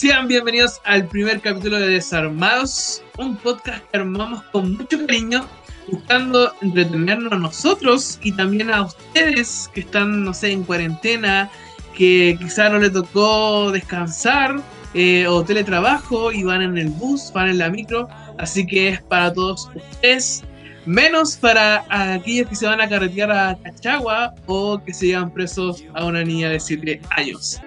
Sean 0.00 0.28
bienvenidos 0.28 0.80
al 0.84 1.06
primer 1.08 1.42
capítulo 1.42 1.78
de 1.78 1.90
Desarmados, 1.90 3.02
un 3.18 3.36
podcast 3.36 3.84
que 3.90 3.98
armamos 3.98 4.42
con 4.44 4.78
mucho 4.78 5.06
cariño, 5.06 5.46
buscando 5.92 6.54
entretenernos 6.62 7.30
a 7.30 7.36
nosotros 7.36 8.18
y 8.22 8.32
también 8.32 8.70
a 8.70 8.80
ustedes 8.80 9.68
que 9.74 9.80
están, 9.80 10.24
no 10.24 10.32
sé, 10.32 10.52
en 10.52 10.64
cuarentena, 10.64 11.50
que 11.94 12.34
quizá 12.40 12.70
no 12.70 12.78
les 12.78 12.94
tocó 12.94 13.70
descansar 13.72 14.62
eh, 14.94 15.26
o 15.26 15.44
teletrabajo 15.44 16.32
y 16.32 16.44
van 16.44 16.62
en 16.62 16.78
el 16.78 16.88
bus, 16.88 17.30
van 17.34 17.50
en 17.50 17.58
la 17.58 17.68
micro, 17.68 18.08
así 18.38 18.66
que 18.66 18.88
es 18.88 19.02
para 19.02 19.30
todos 19.34 19.68
ustedes 19.74 20.42
menos 20.86 21.36
para 21.36 21.84
aquellos 21.90 22.48
que 22.48 22.56
se 22.56 22.64
van 22.64 22.80
a 22.80 22.88
carretear 22.88 23.30
a 23.30 23.58
Cachagua 23.62 24.34
o 24.46 24.82
que 24.82 24.94
se 24.94 25.08
llevan 25.08 25.30
presos 25.30 25.84
a 25.92 26.06
una 26.06 26.24
niña 26.24 26.48
de 26.48 26.58
7 26.58 27.02
años. 27.10 27.60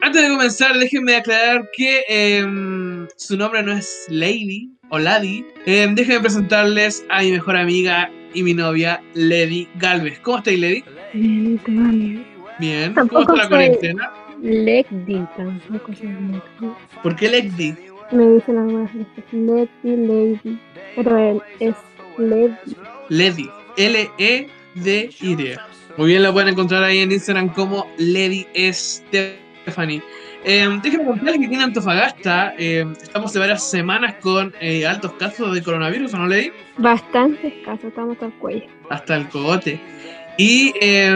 Antes 0.00 0.22
de 0.22 0.28
comenzar, 0.28 0.78
déjenme 0.78 1.16
aclarar 1.16 1.68
que 1.74 2.04
em, 2.08 3.06
su 3.16 3.36
nombre 3.36 3.62
no 3.62 3.72
es 3.72 4.06
Lady 4.08 4.70
o 4.90 4.98
Lady. 4.98 5.44
Em, 5.64 5.94
déjenme 5.94 6.20
presentarles 6.20 7.04
a 7.08 7.22
mi 7.22 7.32
mejor 7.32 7.56
amiga 7.56 8.10
y 8.34 8.42
mi 8.42 8.52
novia, 8.52 9.02
Lady 9.14 9.66
Galvez. 9.76 10.18
¿Cómo 10.20 10.38
estáis, 10.38 10.60
Lady? 10.60 10.84
Bien. 11.14 12.24
Bien. 12.58 12.94
¿Cómo 12.94 13.20
está 13.20 13.36
la 13.36 13.48
cuarentena? 13.48 14.12
Legdi, 14.42 15.26
tampoco 15.36 15.94
soy 15.94 16.08
Legdi. 16.08 16.72
¿Por 17.02 17.16
qué 17.16 17.28
Lady? 17.30 17.74
Me 18.12 18.28
dicen 18.34 18.58
algunas 18.58 18.92
veces 18.94 19.24
Legdi, 19.32 19.96
Lady, 19.96 20.58
pero 20.94 21.18
él 21.18 21.42
es 21.60 21.74
Legdi. 22.18 22.76
Lady. 23.08 23.50
L-E-D-Y. 23.76 25.56
Muy 25.96 26.08
bien, 26.08 26.22
la 26.22 26.32
pueden 26.32 26.50
encontrar 26.50 26.84
ahí 26.84 26.98
en 26.98 27.12
Instagram 27.12 27.48
como 27.52 27.86
Lady 27.98 28.46
Stephanie. 29.66 30.00
Eh, 30.44 30.78
déjenme 30.80 31.04
contarles 31.04 31.38
que 31.38 31.46
aquí 31.46 31.54
en 31.56 31.60
Antofagasta 31.60 32.54
eh, 32.56 32.86
estamos 33.02 33.32
de 33.32 33.40
varias 33.40 33.68
semanas 33.68 34.14
con 34.20 34.54
eh, 34.60 34.86
altos 34.86 35.12
casos 35.14 35.52
de 35.52 35.62
coronavirus, 35.62 36.14
¿o 36.14 36.18
no, 36.18 36.26
Lady? 36.28 36.52
Bastante 36.78 37.48
escaso, 37.48 37.88
estamos 37.88 38.12
hasta 38.14 38.26
el 38.26 38.32
cuello. 38.34 38.66
Hasta 38.88 39.16
el 39.16 39.28
cogote. 39.28 39.80
Y 40.38 40.72
eh, 40.80 41.10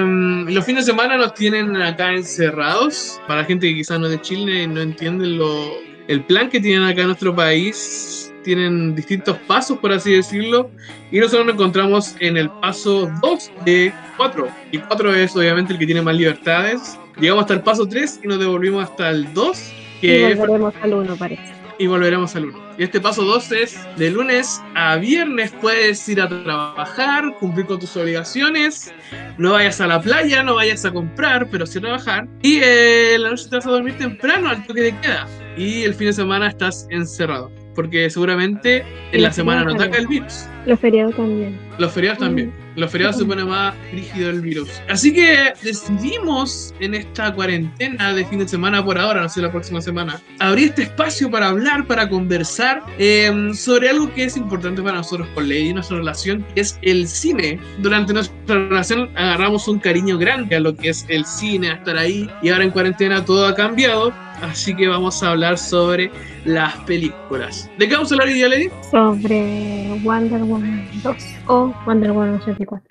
los 0.49 0.65
fines 0.65 0.87
de 0.87 0.93
semana 0.93 1.17
nos 1.17 1.35
tienen 1.35 1.77
acá 1.77 2.13
encerrados. 2.13 3.21
Para 3.29 3.43
la 3.43 3.47
gente 3.47 3.69
que 3.69 3.75
quizás 3.75 4.01
no 4.01 4.07
es 4.07 4.13
de 4.13 4.21
Chile 4.21 4.63
y 4.63 4.67
no 4.67 4.81
entiende 4.81 5.27
lo, 5.27 5.75
el 6.09 6.25
plan 6.25 6.49
que 6.49 6.59
tienen 6.59 6.89
acá 6.89 7.03
en 7.03 7.09
nuestro 7.09 7.35
país, 7.37 8.33
tienen 8.43 8.97
distintos 8.97 9.37
pasos, 9.47 9.79
por 9.79 9.93
así 9.93 10.15
decirlo. 10.15 10.71
Y 11.13 11.21
nosotros 11.21 11.47
nos 11.47 11.55
encontramos 11.55 12.17
en 12.19 12.37
el 12.37 12.51
paso 12.51 13.11
2 13.23 13.53
de 13.65 13.93
4. 14.17 14.49
Y 14.73 14.79
4 14.79 15.15
es 15.15 15.37
obviamente 15.37 15.75
el 15.75 15.79
que 15.79 15.87
tiene 15.87 16.03
más 16.03 16.17
libertades. 16.17 16.99
Llegamos 17.19 17.43
hasta 17.43 17.55
el 17.55 17.63
paso 17.63 17.87
3 17.89 18.21
y 18.25 18.29
nos 18.29 18.39
devolvimos 18.39 18.85
hasta 18.85 19.11
el 19.11 19.33
2, 19.35 19.73
Y 20.03 20.35
volveremos 20.35 20.75
al 20.83 20.95
uno, 20.95 21.17
parece. 21.17 21.43
y 21.79 21.87
volveremos 21.87 22.37
al 22.37 22.45
1. 22.47 22.71
Y 22.79 22.83
este 22.85 23.01
paso 23.01 23.25
2 23.25 23.53
es 23.53 23.79
de 23.97 24.11
lunes 24.11 24.63
a 24.75 24.97
viernes 24.97 25.53
puedes 25.61 26.09
ir 26.09 26.21
a 26.21 26.29
trabajar, 26.29 27.35
cumplir 27.39 27.67
con 27.67 27.79
tus 27.79 27.95
obligaciones, 27.97 28.93
no 29.37 29.53
vayas 29.53 29.81
a 29.83 29.87
la 29.87 30.01
playa, 30.01 30.43
no 30.43 30.55
vayas 30.55 30.85
a 30.87 30.91
comprar, 30.93 31.49
pero 31.51 31.67
sí 31.67 31.79
a 31.79 31.83
trabajar. 31.83 32.27
Y 32.43 32.61
eh, 32.63 33.17
la 33.19 33.31
noche 33.31 33.49
te 33.51 33.57
vas 33.57 33.67
a 33.67 33.71
dormir 33.71 33.99
temprano 33.99 34.49
al 34.49 34.67
toque 34.67 34.81
de 34.83 34.99
queda. 35.01 35.27
Y 35.59 35.83
el 35.83 35.95
fin 35.95 36.07
de 36.07 36.13
semana 36.15 36.49
estás 36.49 36.87
encerrado. 36.91 37.51
Porque 37.75 38.09
seguramente 38.11 38.85
en 39.13 39.23
la 39.23 39.33
semana 39.33 39.63
no 39.65 39.75
ataca 39.75 39.99
el 39.99 40.07
virus. 40.07 40.47
Los 40.67 40.79
feriados 40.81 41.17
también. 41.17 41.59
Los 41.79 41.93
feriados 41.93 42.19
también. 42.19 42.53
Los 42.77 42.91
feriados 42.91 43.17
se 43.17 43.25
pone 43.25 43.45
más 43.45 43.75
rígido 43.93 44.31
el 44.31 44.41
virus. 44.41 44.71
Así 44.89 45.13
que 45.13 45.53
decidimos 45.63 46.73
en 46.81 46.95
esta 46.95 47.35
cuarentena 47.35 48.15
de 48.15 48.25
fin 48.25 48.39
de 48.39 48.49
semana 48.49 48.85
por 48.85 48.99
ahora, 48.99 49.23
no 49.23 49.29
sé 49.29 49.43
la 49.43 49.51
próxima 49.51 49.81
semana, 49.81 50.21
abrir 50.39 50.69
este 50.69 50.83
espacio 50.83 51.31
para 51.31 51.49
hablar, 51.49 51.87
para 51.87 52.09
conversar 52.09 52.83
eh, 52.99 53.51
sobre 53.55 53.91
algo 53.91 54.13
que 54.15 54.25
es 54.25 54.37
importante 54.37 54.83
para 54.83 54.99
nosotros 54.99 55.29
con 55.35 55.49
Lady, 55.49 55.73
nuestra 55.73 55.97
relación, 55.97 56.45
que 56.55 56.61
es 56.61 56.79
el 56.83 57.09
cine. 57.09 57.59
Durante 57.79 58.13
nuestra 58.13 58.55
relación 58.55 59.11
agarramos 59.17 59.67
un 59.67 59.79
cariño 59.79 60.17
grande 60.17 60.57
a 60.57 60.61
lo 60.61 60.75
que 60.77 60.91
es 60.91 61.05
el 61.09 61.25
cine, 61.25 61.71
a 61.71 61.75
estar 61.75 61.97
ahí, 61.97 62.31
y 62.43 62.51
ahora 62.51 62.65
en 62.65 62.71
cuarentena 62.71 63.25
todo 63.25 63.47
ha 63.47 63.55
cambiado. 63.55 64.13
Así 64.43 64.75
que 64.75 64.89
vamos 64.89 65.23
a 65.23 65.31
hablar 65.31 65.59
sobre 65.59 66.11
las 66.45 66.75
películas. 66.85 67.71
¿De 67.79 67.89
qué 67.89 67.95
vamos 67.95 68.11
a 68.11 68.15
hablar 68.15 68.29
hoy 68.29 68.35
día, 68.35 68.49
Lady? 68.49 68.69
Sobre 68.91 70.01
Wonder 70.03 70.41
Woman 70.51 70.89
2 71.03 71.17
o 71.47 71.75
Wonder 71.87 72.11
Woman 72.11 72.41
84. 72.41 72.91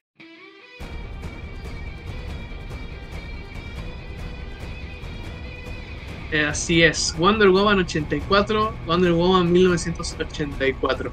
Eh, 6.31 6.45
así 6.45 6.83
es, 6.83 7.15
Wonder 7.17 7.49
Woman 7.49 7.79
84, 7.79 8.73
Wonder 8.85 9.13
Woman 9.13 9.51
1984. 9.51 11.11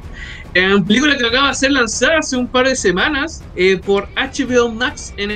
Eh, 0.53 0.83
película 0.87 1.17
que 1.17 1.27
acaba 1.27 1.49
de 1.49 1.55
ser 1.55 1.73
lanzada 1.73 2.19
hace 2.19 2.37
un 2.37 2.47
par 2.47 2.69
de 2.69 2.77
semanas 2.77 3.43
eh, 3.55 3.79
por 3.79 4.09
HBO 4.15 4.71
Max 4.71 5.15
en 5.17 5.31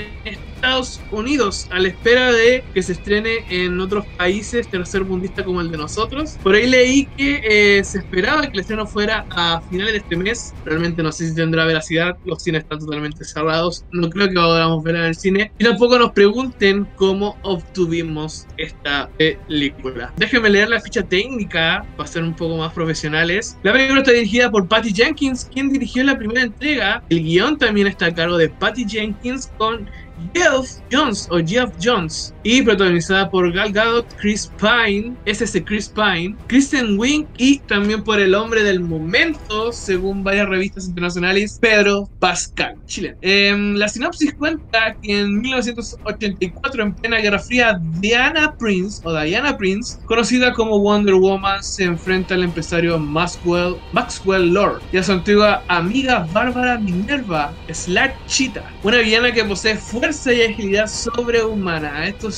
Estados 0.61 1.01
Unidos, 1.11 1.67
a 1.71 1.79
la 1.79 1.89
espera 1.89 2.33
de 2.33 2.63
que 2.75 2.83
se 2.83 2.93
estrene 2.93 3.47
en 3.49 3.81
otros 3.81 4.05
países 4.19 4.69
tercermundistas 4.69 5.47
como 5.47 5.63
el 5.63 5.71
de 5.71 5.79
nosotros. 5.79 6.37
Por 6.43 6.55
ahí 6.55 6.67
leí 6.67 7.07
que 7.17 7.41
eh, 7.43 7.83
se 7.83 7.99
esperaba 7.99 8.43
que 8.43 8.53
el 8.53 8.61
estreno 8.61 8.87
fuera 8.87 9.25
a 9.31 9.63
finales 9.71 9.93
de 9.95 9.99
este 10.01 10.17
mes. 10.19 10.53
Realmente 10.67 11.03
no 11.03 11.13
sé 11.13 11.31
si 11.31 11.35
tendrá 11.35 11.65
veracidad, 11.65 12.19
los 12.27 12.43
cines 12.43 12.65
están 12.65 12.79
totalmente 12.79 13.25
cerrados. 13.25 13.87
No 13.91 14.11
creo 14.11 14.29
que 14.29 14.35
podamos 14.35 14.85
ver 14.85 14.97
en 14.97 15.05
el 15.05 15.15
cine. 15.15 15.51
Y 15.59 15.65
tampoco 15.65 15.99
nos 15.99 16.13
pregunten 16.13 16.87
cómo 16.97 17.39
obtuvimos 17.43 18.47
esta 18.59 19.09
película. 19.17 20.13
Déjenme 20.19 20.51
leer 20.51 20.69
la 20.69 20.81
ficha 20.81 21.03
técnica 21.03 21.87
para 21.97 22.07
ser 22.07 22.23
un 22.23 22.37
poco 22.37 22.59
más 22.59 22.75
profesionales. 22.75 23.57
La 23.63 23.73
película 23.73 24.01
está 24.01 24.13
dirigida 24.13 24.51
por 24.51 24.69
Patty 24.69 24.93
Jenkins, 24.93 25.49
quien 25.51 25.71
dirigió 25.71 26.05
la 26.05 26.19
primera 26.19 26.43
entrega. 26.43 27.03
El 27.09 27.23
guion 27.23 27.57
también 27.57 27.87
está 27.87 28.07
a 28.07 28.15
cargo 28.15 28.37
de 28.37 28.51
Patty 28.51 28.85
Jenkins 28.87 29.51
con 29.57 29.89
Geoff 30.35 30.69
Jones 30.91 31.29
o 31.31 31.39
Geoff 31.39 31.73
Jones 31.83 32.35
y 32.43 32.63
protagonizada 32.63 33.31
por 33.31 33.53
Gal 33.53 33.73
Gadot, 33.73 34.07
Chris 34.17 34.51
Pine, 34.59 35.17
es 35.25 35.41
ese 35.41 35.65
Chris 35.65 35.89
Pine, 35.89 36.37
Kristen 36.47 36.99
Wiig 36.99 37.27
y 37.37 37.59
también 37.61 38.03
por 38.03 38.21
el 38.21 38.35
hombre 38.35 38.63
del 38.63 38.81
momento, 38.81 39.73
según 39.73 40.23
varias 40.23 40.49
revistas 40.49 40.87
internacionales, 40.87 41.59
Pedro 41.61 42.09
Pascal, 42.19 42.77
chileno. 42.87 43.17
Em, 43.23 43.75
la 43.75 43.89
sinopsis 43.89 44.35
cuenta 44.35 44.97
que 45.03 45.21
en 45.21 45.41
1984, 45.41 46.83
en 46.83 46.95
plena 46.95 47.19
Guerra 47.19 47.39
Fría, 47.39 47.81
Diana 48.01 48.55
Prince 48.59 49.01
o 49.05 49.13
Diana 49.13 49.57
Prince, 49.57 49.99
conocida 50.07 50.53
como 50.53 50.81
Wonder 50.81 51.15
Woman, 51.15 51.63
se 51.63 51.85
enfrenta 51.85 52.35
al 52.35 52.45
empresario 52.45 52.99
Maxwell, 52.99 53.77
Maxwell 53.93 54.53
Lord 54.53 54.83
y 54.93 54.99
a 54.99 55.03
su 55.03 55.13
antigua 55.13 55.63
amiga 55.69 56.27
Bárbara 56.33 56.79
Minerva, 56.79 57.53
Slack 57.73 58.15
Cheetah, 58.27 58.71
una 58.83 58.99
villana 58.99 59.33
que 59.33 59.45
posee 59.45 59.77
fuerza 59.77 60.10
y 60.11 60.43
agilidad 60.43 60.89
sobrehumana. 60.89 62.09
Esto 62.09 62.31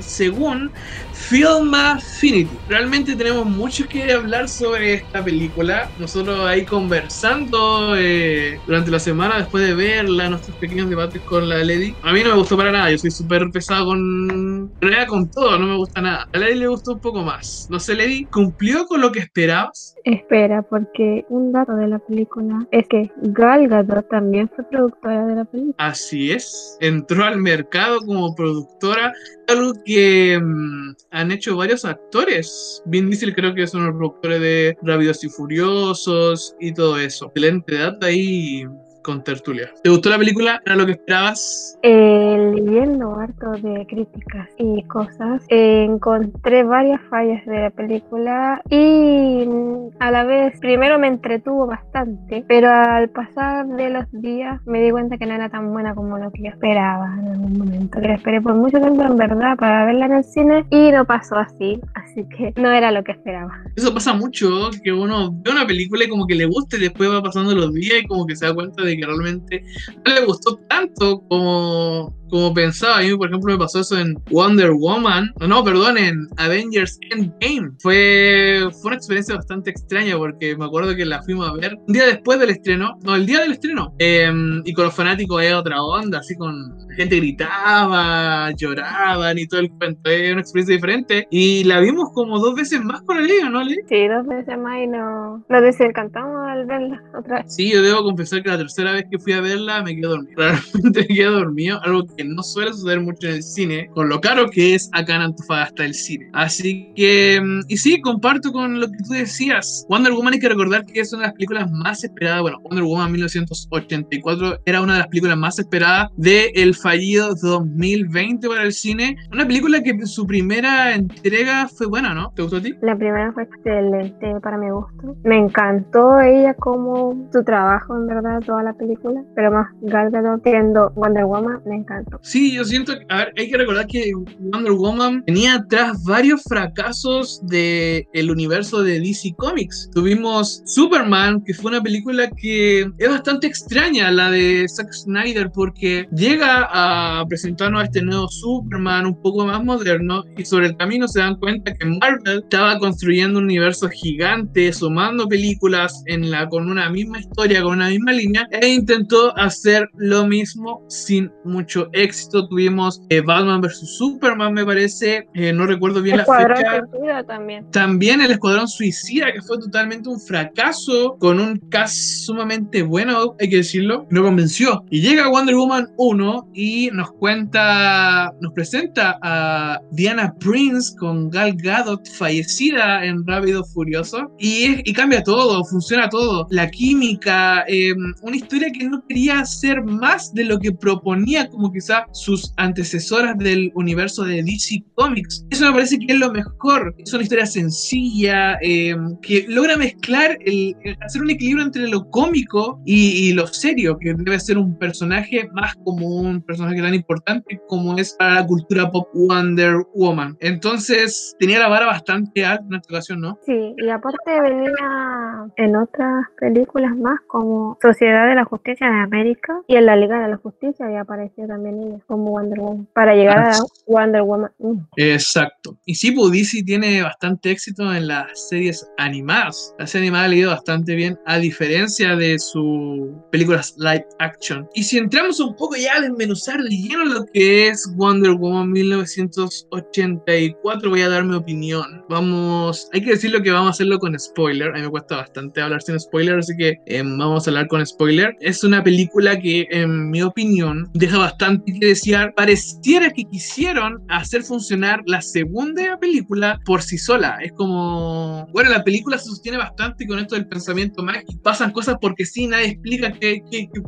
según 0.00 0.72
Film 1.18 1.74
Affinity. 1.74 2.56
Realmente 2.68 3.14
tenemos 3.14 3.44
mucho 3.44 3.86
que 3.86 4.12
hablar 4.12 4.48
sobre 4.48 4.94
esta 4.94 5.22
película. 5.22 5.90
Nosotros 5.98 6.40
ahí 6.40 6.64
conversando 6.64 7.94
eh, 7.96 8.58
durante 8.66 8.90
la 8.90 8.98
semana, 8.98 9.38
después 9.38 9.66
de 9.66 9.74
verla, 9.74 10.30
nuestros 10.30 10.56
pequeños 10.56 10.88
debates 10.88 11.20
con 11.22 11.48
la 11.48 11.58
Lady. 11.58 11.94
A 12.02 12.12
mí 12.12 12.22
no 12.22 12.30
me 12.30 12.36
gustó 12.36 12.56
para 12.56 12.72
nada, 12.72 12.90
yo 12.90 12.98
soy 12.98 13.10
súper 13.10 13.50
pesado 13.50 13.86
con. 13.86 14.72
en 14.80 15.06
con 15.06 15.30
todo, 15.30 15.58
no 15.58 15.66
me 15.66 15.76
gusta 15.76 16.00
nada. 16.00 16.28
A 16.32 16.38
la 16.38 16.46
Lady 16.46 16.60
le 16.60 16.68
gustó 16.68 16.92
un 16.92 17.00
poco 17.00 17.22
más. 17.22 17.66
No 17.68 17.78
sé, 17.78 17.94
Lady, 17.94 18.24
¿cumplió 18.24 18.86
con 18.86 19.00
lo 19.00 19.12
que 19.12 19.20
esperabas? 19.20 19.96
Espera, 20.04 20.62
porque 20.62 21.26
un 21.28 21.52
dato 21.52 21.74
de 21.74 21.88
la 21.88 21.98
película 21.98 22.66
es 22.70 22.86
que 22.88 23.10
Gal 23.22 23.68
Gadot 23.68 24.08
también 24.08 24.48
fue 24.54 24.64
productora 24.64 25.26
de 25.26 25.34
la 25.34 25.44
película. 25.44 25.74
Así 25.78 26.32
es, 26.32 26.78
entró 26.80 27.24
al 27.24 27.38
mercado 27.38 28.00
como 28.00 28.34
productora, 28.34 29.12
algo 29.48 29.72
que 29.84 30.38
mm, 30.40 30.94
han 31.10 31.32
hecho 31.32 31.56
varios 31.56 31.84
actores. 31.84 32.82
Vin 32.86 33.10
Diesel 33.10 33.34
creo 33.34 33.54
que 33.54 33.66
son 33.66 33.86
los 33.86 33.96
productores 33.96 34.40
de 34.40 34.76
Rápidos 34.82 35.24
y 35.24 35.28
Furiosos 35.28 36.54
y 36.60 36.72
todo 36.72 36.98
eso. 36.98 37.26
Excelente 37.26 37.76
data 37.76 38.06
ahí 38.06 38.64
con 39.02 39.24
tertulia. 39.24 39.70
¿Te 39.82 39.90
gustó 39.90 40.10
la 40.10 40.18
película? 40.18 40.60
¿Era 40.64 40.76
lo 40.76 40.86
que 40.86 40.92
esperabas? 40.92 41.78
Eh, 41.82 42.52
leyendo 42.54 43.14
harto 43.14 43.52
de 43.52 43.86
críticas 43.86 44.48
y 44.58 44.82
cosas, 44.84 45.42
eh, 45.48 45.84
encontré 45.84 46.62
varias 46.64 47.00
fallas 47.08 47.44
de 47.46 47.62
la 47.62 47.70
película 47.70 48.60
y 48.70 49.44
mm, 49.46 49.90
a 50.00 50.10
la 50.10 50.24
vez, 50.24 50.58
primero 50.60 50.98
me 50.98 51.08
entretuvo 51.08 51.66
bastante, 51.66 52.44
pero 52.46 52.70
al 52.70 53.08
pasar 53.10 53.66
de 53.66 53.90
los 53.90 54.04
días 54.12 54.60
me 54.66 54.82
di 54.82 54.90
cuenta 54.90 55.18
que 55.18 55.26
no 55.26 55.34
era 55.34 55.48
tan 55.48 55.72
buena 55.72 55.94
como 55.94 56.18
lo 56.18 56.30
que 56.30 56.42
yo 56.42 56.48
esperaba 56.48 57.14
en 57.18 57.28
algún 57.28 57.58
momento. 57.58 58.00
Que 58.00 58.08
la 58.08 58.14
esperé 58.14 58.40
por 58.40 58.54
mucho 58.54 58.78
tiempo 58.78 59.02
en 59.02 59.16
verdad 59.16 59.56
para 59.56 59.86
verla 59.86 60.06
en 60.06 60.12
el 60.12 60.24
cine 60.24 60.66
y 60.70 60.90
no 60.90 61.04
pasó 61.04 61.36
así, 61.36 61.80
así 61.94 62.26
que 62.36 62.52
no 62.60 62.70
era 62.70 62.90
lo 62.92 63.02
que 63.04 63.12
esperaba. 63.12 63.52
Eso 63.76 63.92
pasa 63.94 64.14
mucho, 64.14 64.70
que 64.82 64.92
uno 64.92 65.30
ve 65.32 65.50
una 65.50 65.66
película 65.66 66.04
y 66.04 66.08
como 66.08 66.26
que 66.26 66.34
le 66.34 66.46
gusta 66.46 66.76
y 66.76 66.80
después 66.80 67.10
va 67.10 67.22
pasando 67.22 67.54
los 67.54 67.72
días 67.72 68.02
y 68.02 68.06
como 68.06 68.26
que 68.26 68.36
se 68.36 68.46
da 68.46 68.54
cuenta 68.54 68.82
de 68.82 68.97
que 68.98 69.06
realmente 69.06 69.64
no 70.04 70.14
le 70.14 70.24
gustó 70.26 70.56
tanto 70.68 71.22
como 71.28 72.17
como 72.28 72.54
pensaba. 72.54 72.98
A 72.98 73.02
mí, 73.02 73.16
por 73.16 73.28
ejemplo, 73.28 73.52
me 73.52 73.58
pasó 73.58 73.80
eso 73.80 73.98
en 73.98 74.14
Wonder 74.30 74.70
Woman. 74.72 75.32
No, 75.46 75.64
perdón, 75.64 75.98
en 75.98 76.26
Avengers 76.36 76.98
Endgame. 77.10 77.70
Fue, 77.80 78.68
fue 78.80 78.88
una 78.88 78.96
experiencia 78.96 79.36
bastante 79.36 79.70
extraña 79.70 80.16
porque 80.16 80.56
me 80.56 80.64
acuerdo 80.64 80.94
que 80.94 81.04
la 81.04 81.22
fuimos 81.22 81.48
a 81.48 81.54
ver 81.54 81.74
un 81.86 81.92
día 81.92 82.06
después 82.06 82.38
del 82.38 82.50
estreno. 82.50 82.98
No, 83.02 83.14
el 83.14 83.26
día 83.26 83.40
del 83.40 83.52
estreno. 83.52 83.94
Em, 83.98 84.62
y 84.64 84.72
con 84.72 84.84
los 84.84 84.94
fanáticos 84.94 85.42
era 85.42 85.58
otra 85.58 85.82
onda, 85.82 86.18
así 86.18 86.34
con 86.36 86.76
gente 86.96 87.16
gritaba, 87.16 88.50
lloraban 88.52 89.38
y 89.38 89.46
todo 89.46 89.60
el 89.60 89.70
cuento. 89.70 90.10
Es 90.10 90.32
una 90.32 90.40
experiencia 90.40 90.74
diferente. 90.74 91.26
Y 91.30 91.64
la 91.64 91.80
vimos 91.80 92.10
como 92.12 92.38
dos 92.38 92.54
veces 92.54 92.82
más 92.82 93.02
por 93.02 93.18
el 93.18 93.26
día, 93.26 93.48
¿no, 93.48 93.62
Lee? 93.62 93.80
Sí, 93.88 94.08
dos 94.08 94.26
veces 94.26 94.58
más 94.58 94.82
y 94.82 94.86
no, 94.86 95.44
nos 95.48 95.62
desencantamos 95.62 96.48
al 96.48 96.66
verla 96.66 97.02
otra 97.16 97.42
vez. 97.42 97.54
Sí, 97.54 97.70
yo 97.72 97.82
debo 97.82 98.02
confesar 98.02 98.42
que 98.42 98.50
la 98.50 98.58
tercera 98.58 98.92
vez 98.92 99.04
que 99.10 99.18
fui 99.18 99.32
a 99.32 99.40
verla 99.40 99.82
me 99.82 99.94
quedé 99.94 100.08
dormido. 100.08 100.36
Realmente 100.36 101.00
me 101.00 101.06
quedé 101.06 101.26
dormido, 101.26 101.80
algo 101.82 102.06
que 102.06 102.17
no 102.24 102.42
suele 102.42 102.72
suceder 102.72 103.00
mucho 103.00 103.28
en 103.28 103.34
el 103.34 103.42
cine, 103.42 103.88
con 103.94 104.08
lo 104.08 104.20
caro 104.20 104.48
que 104.50 104.74
es 104.74 104.90
acá 104.92 105.16
en 105.16 105.22
Antofagasta 105.22 105.84
el 105.84 105.94
cine. 105.94 106.28
Así 106.32 106.92
que, 106.94 107.40
mm, 107.40 107.60
y 107.68 107.76
sí, 107.76 108.00
comparto 108.00 108.52
con 108.52 108.80
lo 108.80 108.86
que 108.86 108.96
tú 109.06 109.12
decías. 109.12 109.86
Wonder 109.88 110.12
Woman 110.12 110.34
hay 110.34 110.40
que 110.40 110.48
recordar 110.48 110.84
que 110.84 111.00
es 111.00 111.12
una 111.12 111.22
de 111.22 111.28
las 111.28 111.34
películas 111.34 111.70
más 111.70 112.04
esperadas. 112.04 112.42
Bueno, 112.42 112.58
Wonder 112.62 112.84
Woman 112.84 113.12
1984 113.12 114.60
era 114.66 114.82
una 114.82 114.94
de 114.94 114.98
las 115.00 115.08
películas 115.08 115.36
más 115.36 115.58
esperadas 115.58 116.10
del 116.16 116.50
el 116.54 116.74
fallido 116.74 117.34
2020 117.34 118.48
para 118.48 118.62
el 118.62 118.72
cine. 118.72 119.16
Una 119.32 119.46
película 119.46 119.82
que 119.82 120.06
su 120.06 120.26
primera 120.26 120.94
entrega 120.94 121.68
fue 121.68 121.86
buena, 121.86 122.14
¿no? 122.14 122.32
¿Te 122.34 122.42
gustó 122.42 122.58
a 122.58 122.62
ti? 122.62 122.74
La 122.82 122.96
primera 122.96 123.32
fue 123.32 123.44
excelente 123.44 124.40
para 124.40 124.58
mi 124.58 124.70
gusto. 124.70 125.16
Me 125.24 125.36
encantó 125.36 126.20
ella 126.20 126.54
como 126.54 127.28
su 127.32 127.42
trabajo, 127.44 127.96
en 127.96 128.06
verdad, 128.06 128.40
toda 128.44 128.62
la 128.62 128.72
película. 128.74 129.22
Pero 129.34 129.52
más 129.52 129.68
Gal 129.82 130.10
Gadot 130.10 130.42
siendo 130.42 130.90
Wonder 130.90 131.24
Woman, 131.24 131.60
me 131.66 131.76
Sí, 132.22 132.54
yo 132.54 132.64
siento, 132.64 132.94
a 133.08 133.16
ver, 133.16 133.32
hay 133.36 133.50
que 133.50 133.56
recordar 133.56 133.86
que 133.86 134.12
Wonder 134.38 134.72
Woman 134.72 135.24
tenía 135.26 135.54
atrás 135.54 136.02
varios 136.04 136.42
fracasos 136.42 137.40
del 137.44 138.06
el 138.12 138.30
universo 138.30 138.82
de 138.82 139.00
DC 139.00 139.34
Comics. 139.36 139.90
Tuvimos 139.94 140.62
Superman, 140.66 141.42
que 141.44 141.54
fue 141.54 141.70
una 141.70 141.82
película 141.82 142.28
que 142.30 142.88
es 142.98 143.08
bastante 143.08 143.46
extraña, 143.46 144.10
la 144.10 144.30
de 144.30 144.66
Zack 144.68 144.92
Snyder, 144.92 145.50
porque 145.52 146.06
llega 146.14 146.68
a 146.70 147.24
presentarnos 147.28 147.82
a 147.82 147.84
este 147.84 148.02
nuevo 148.02 148.28
Superman 148.28 149.06
un 149.06 149.20
poco 149.22 149.46
más 149.46 149.62
moderno 149.64 150.24
y 150.36 150.44
sobre 150.44 150.66
el 150.68 150.76
camino 150.76 151.08
se 151.08 151.20
dan 151.20 151.36
cuenta 151.36 151.74
que 151.74 151.86
Marvel 151.86 152.40
estaba 152.42 152.78
construyendo 152.78 153.38
un 153.38 153.44
universo 153.44 153.88
gigante, 153.88 154.72
sumando 154.72 155.28
películas 155.28 156.02
en 156.06 156.30
la, 156.30 156.48
con 156.48 156.70
una 156.70 156.90
misma 156.90 157.20
historia, 157.20 157.62
con 157.62 157.74
una 157.74 157.88
misma 157.88 158.12
línea, 158.12 158.46
e 158.50 158.68
intentó 158.68 159.36
hacer 159.36 159.88
lo 159.96 160.26
mismo 160.26 160.84
sin 160.88 161.30
mucho 161.44 161.88
éxito. 161.98 162.48
Tuvimos 162.48 163.02
eh, 163.08 163.20
Batman 163.20 163.60
vs. 163.60 163.96
Superman, 163.96 164.54
me 164.54 164.64
parece, 164.64 165.26
eh, 165.34 165.52
no 165.52 165.66
recuerdo 165.66 166.02
bien 166.02 166.18
la 166.18 166.24
fecha. 166.24 167.24
también. 167.26 167.70
También 167.70 168.20
el 168.20 168.30
Escuadrón 168.30 168.68
Suicida, 168.68 169.32
que 169.32 169.42
fue 169.42 169.58
totalmente 169.58 170.08
un 170.08 170.20
fracaso, 170.20 171.16
con 171.18 171.40
un 171.40 171.58
cast 171.70 171.96
sumamente 172.26 172.82
bueno, 172.82 173.36
hay 173.40 173.48
que 173.48 173.56
decirlo, 173.56 174.06
no 174.10 174.22
convenció. 174.22 174.84
Y 174.90 175.00
llega 175.00 175.28
Wonder 175.28 175.54
Woman 175.54 175.88
1 175.96 176.50
y 176.54 176.90
nos 176.92 177.10
cuenta, 177.12 178.32
nos 178.40 178.52
presenta 178.52 179.18
a 179.22 179.80
Diana 179.92 180.34
Prince 180.38 180.94
con 180.98 181.30
Gal 181.30 181.54
Gadot 181.56 182.06
fallecida 182.08 183.04
en 183.04 183.26
Rápido 183.26 183.64
Furioso 183.64 184.32
y, 184.38 184.88
y 184.88 184.92
cambia 184.92 185.22
todo, 185.22 185.64
funciona 185.64 186.08
todo. 186.08 186.46
La 186.50 186.70
química, 186.70 187.64
em, 187.66 188.14
una 188.22 188.36
historia 188.36 188.70
que 188.72 188.88
no 188.88 189.02
quería 189.06 189.44
ser 189.44 189.82
más 189.82 190.32
de 190.34 190.44
lo 190.44 190.58
que 190.58 190.72
proponía 190.72 191.48
como 191.48 191.72
quizá 191.88 192.06
sus 192.12 192.52
antecesoras 192.56 193.38
del 193.38 193.72
universo 193.74 194.24
de 194.24 194.42
DC 194.42 194.84
Comics. 194.94 195.46
Eso 195.50 195.66
me 195.66 195.72
parece 195.72 195.98
que 195.98 196.12
es 196.12 196.18
lo 196.18 196.30
mejor. 196.30 196.94
Es 196.98 197.12
una 197.14 197.22
historia 197.22 197.46
sencilla, 197.46 198.58
em, 198.60 199.16
que 199.22 199.46
logra 199.48 199.76
mezclar, 199.76 200.36
el, 200.44 200.76
hacer 201.00 201.22
un 201.22 201.30
equilibrio 201.30 201.64
entre 201.64 201.88
lo 201.88 202.08
cómico 202.10 202.80
y, 202.84 203.32
lo 203.32 203.46
serio, 203.46 203.98
que 203.98 204.14
debe 204.14 204.38
ser 204.38 204.58
un 204.58 204.76
personaje 204.78 205.48
más 205.52 205.74
como 205.84 206.06
un 206.06 206.42
personaje 206.42 206.80
tan 206.80 206.94
importante 206.94 207.60
como 207.68 207.96
es 207.96 208.14
para 208.18 208.34
la 208.34 208.46
cultura 208.46 208.90
pop 208.90 209.08
Wonder 209.14 209.76
Woman. 209.94 210.36
Entonces 210.40 211.36
tenía 211.38 211.58
la 211.58 211.68
vara 211.68 211.86
bastante 211.86 212.44
alta 212.44 212.64
en 212.68 212.74
esta 212.74 212.94
ocasión, 212.94 213.20
¿no? 213.20 213.38
Sí, 213.46 213.74
y 213.76 213.88
aparte 213.88 214.40
venía 214.40 215.48
en 215.56 215.76
otras 215.76 216.26
películas 216.38 216.96
más 216.96 217.20
como 217.26 217.78
Sociedad 217.80 218.28
de 218.28 218.34
la 218.34 218.44
Justicia 218.44 218.88
de 218.88 219.00
América 219.00 219.60
y 219.66 219.76
en 219.76 219.86
la 219.86 219.96
Liga 219.96 220.20
de 220.20 220.28
la 220.28 220.36
Justicia 220.36 220.90
ya 220.90 221.02
apareció 221.02 221.46
también 221.46 221.77
ella 221.82 221.98
como 222.06 222.32
Wonder 222.32 222.60
Woman 222.60 222.88
para 222.94 223.14
llegar 223.14 223.38
a 223.38 223.58
Wonder 223.86 224.22
Woman. 224.22 224.50
Exacto. 224.96 225.76
Y 225.86 225.94
sí, 225.94 226.12
pues 226.12 226.32
DC 226.32 226.62
tiene 226.64 227.02
bastante 227.02 227.50
éxito 227.50 227.92
en 227.92 228.08
las 228.08 228.48
series 228.48 228.86
animadas. 228.98 229.74
La 229.78 229.86
serie 229.86 230.08
animada 230.08 230.24
ha 230.24 230.28
leído 230.28 230.50
bastante 230.50 230.94
bien 230.94 231.18
a 231.26 231.38
diferencia 231.38 232.16
de 232.16 232.38
sus 232.38 233.10
películas 233.30 233.74
live 233.78 234.06
action. 234.18 234.68
Y 234.74 234.82
si 234.82 234.98
entramos 234.98 235.40
un 235.40 235.56
poco 235.56 235.76
ya 235.76 235.96
a 235.96 236.00
desmenuzar 236.00 236.62
de 236.62 236.70
lleno 236.70 237.04
lo 237.04 237.26
que 237.26 237.68
es 237.68 237.86
Wonder 237.96 238.32
Woman 238.32 238.72
1984, 238.72 240.90
voy 240.90 241.02
a 241.02 241.08
dar 241.08 241.24
mi 241.24 241.34
opinión. 241.34 242.04
Vamos, 242.08 242.88
hay 242.92 243.02
que 243.02 243.10
decirlo 243.10 243.42
que 243.42 243.50
vamos 243.50 243.68
a 243.68 243.70
hacerlo 243.70 243.98
con 243.98 244.18
spoiler. 244.18 244.70
A 244.70 244.74
mí 244.74 244.82
me 244.82 244.90
cuesta 244.90 245.16
bastante 245.16 245.60
hablar 245.60 245.82
sin 245.82 245.98
spoiler, 246.00 246.38
así 246.38 246.56
que 246.56 246.76
eh, 246.86 247.02
vamos 247.02 247.46
a 247.46 247.50
hablar 247.50 247.68
con 247.68 247.84
spoiler. 247.86 248.34
Es 248.40 248.64
una 248.64 248.82
película 248.82 249.38
que, 249.38 249.66
en 249.70 250.10
mi 250.10 250.22
opinión, 250.22 250.90
deja 250.94 251.18
bastante 251.18 251.57
que 251.64 251.86
desear. 251.86 252.34
Pareciera 252.34 253.10
que 253.10 253.24
quisieron 253.24 254.02
hacer 254.08 254.42
funcionar 254.42 255.02
la 255.06 255.22
segunda 255.22 255.98
película 255.98 256.60
por 256.64 256.82
sí 256.82 256.98
sola. 256.98 257.38
Es 257.42 257.52
como, 257.52 258.46
bueno, 258.52 258.70
la 258.70 258.84
película 258.84 259.18
se 259.18 259.26
sostiene 259.26 259.58
bastante 259.58 260.06
con 260.06 260.18
esto 260.18 260.34
del 260.34 260.48
pensamiento 260.48 261.02
mágico. 261.02 261.32
Pasan 261.42 261.72
cosas 261.72 261.96
porque 262.00 262.24
sí, 262.24 262.46
nadie 262.46 262.68
explica 262.68 263.12
que, 263.12 263.42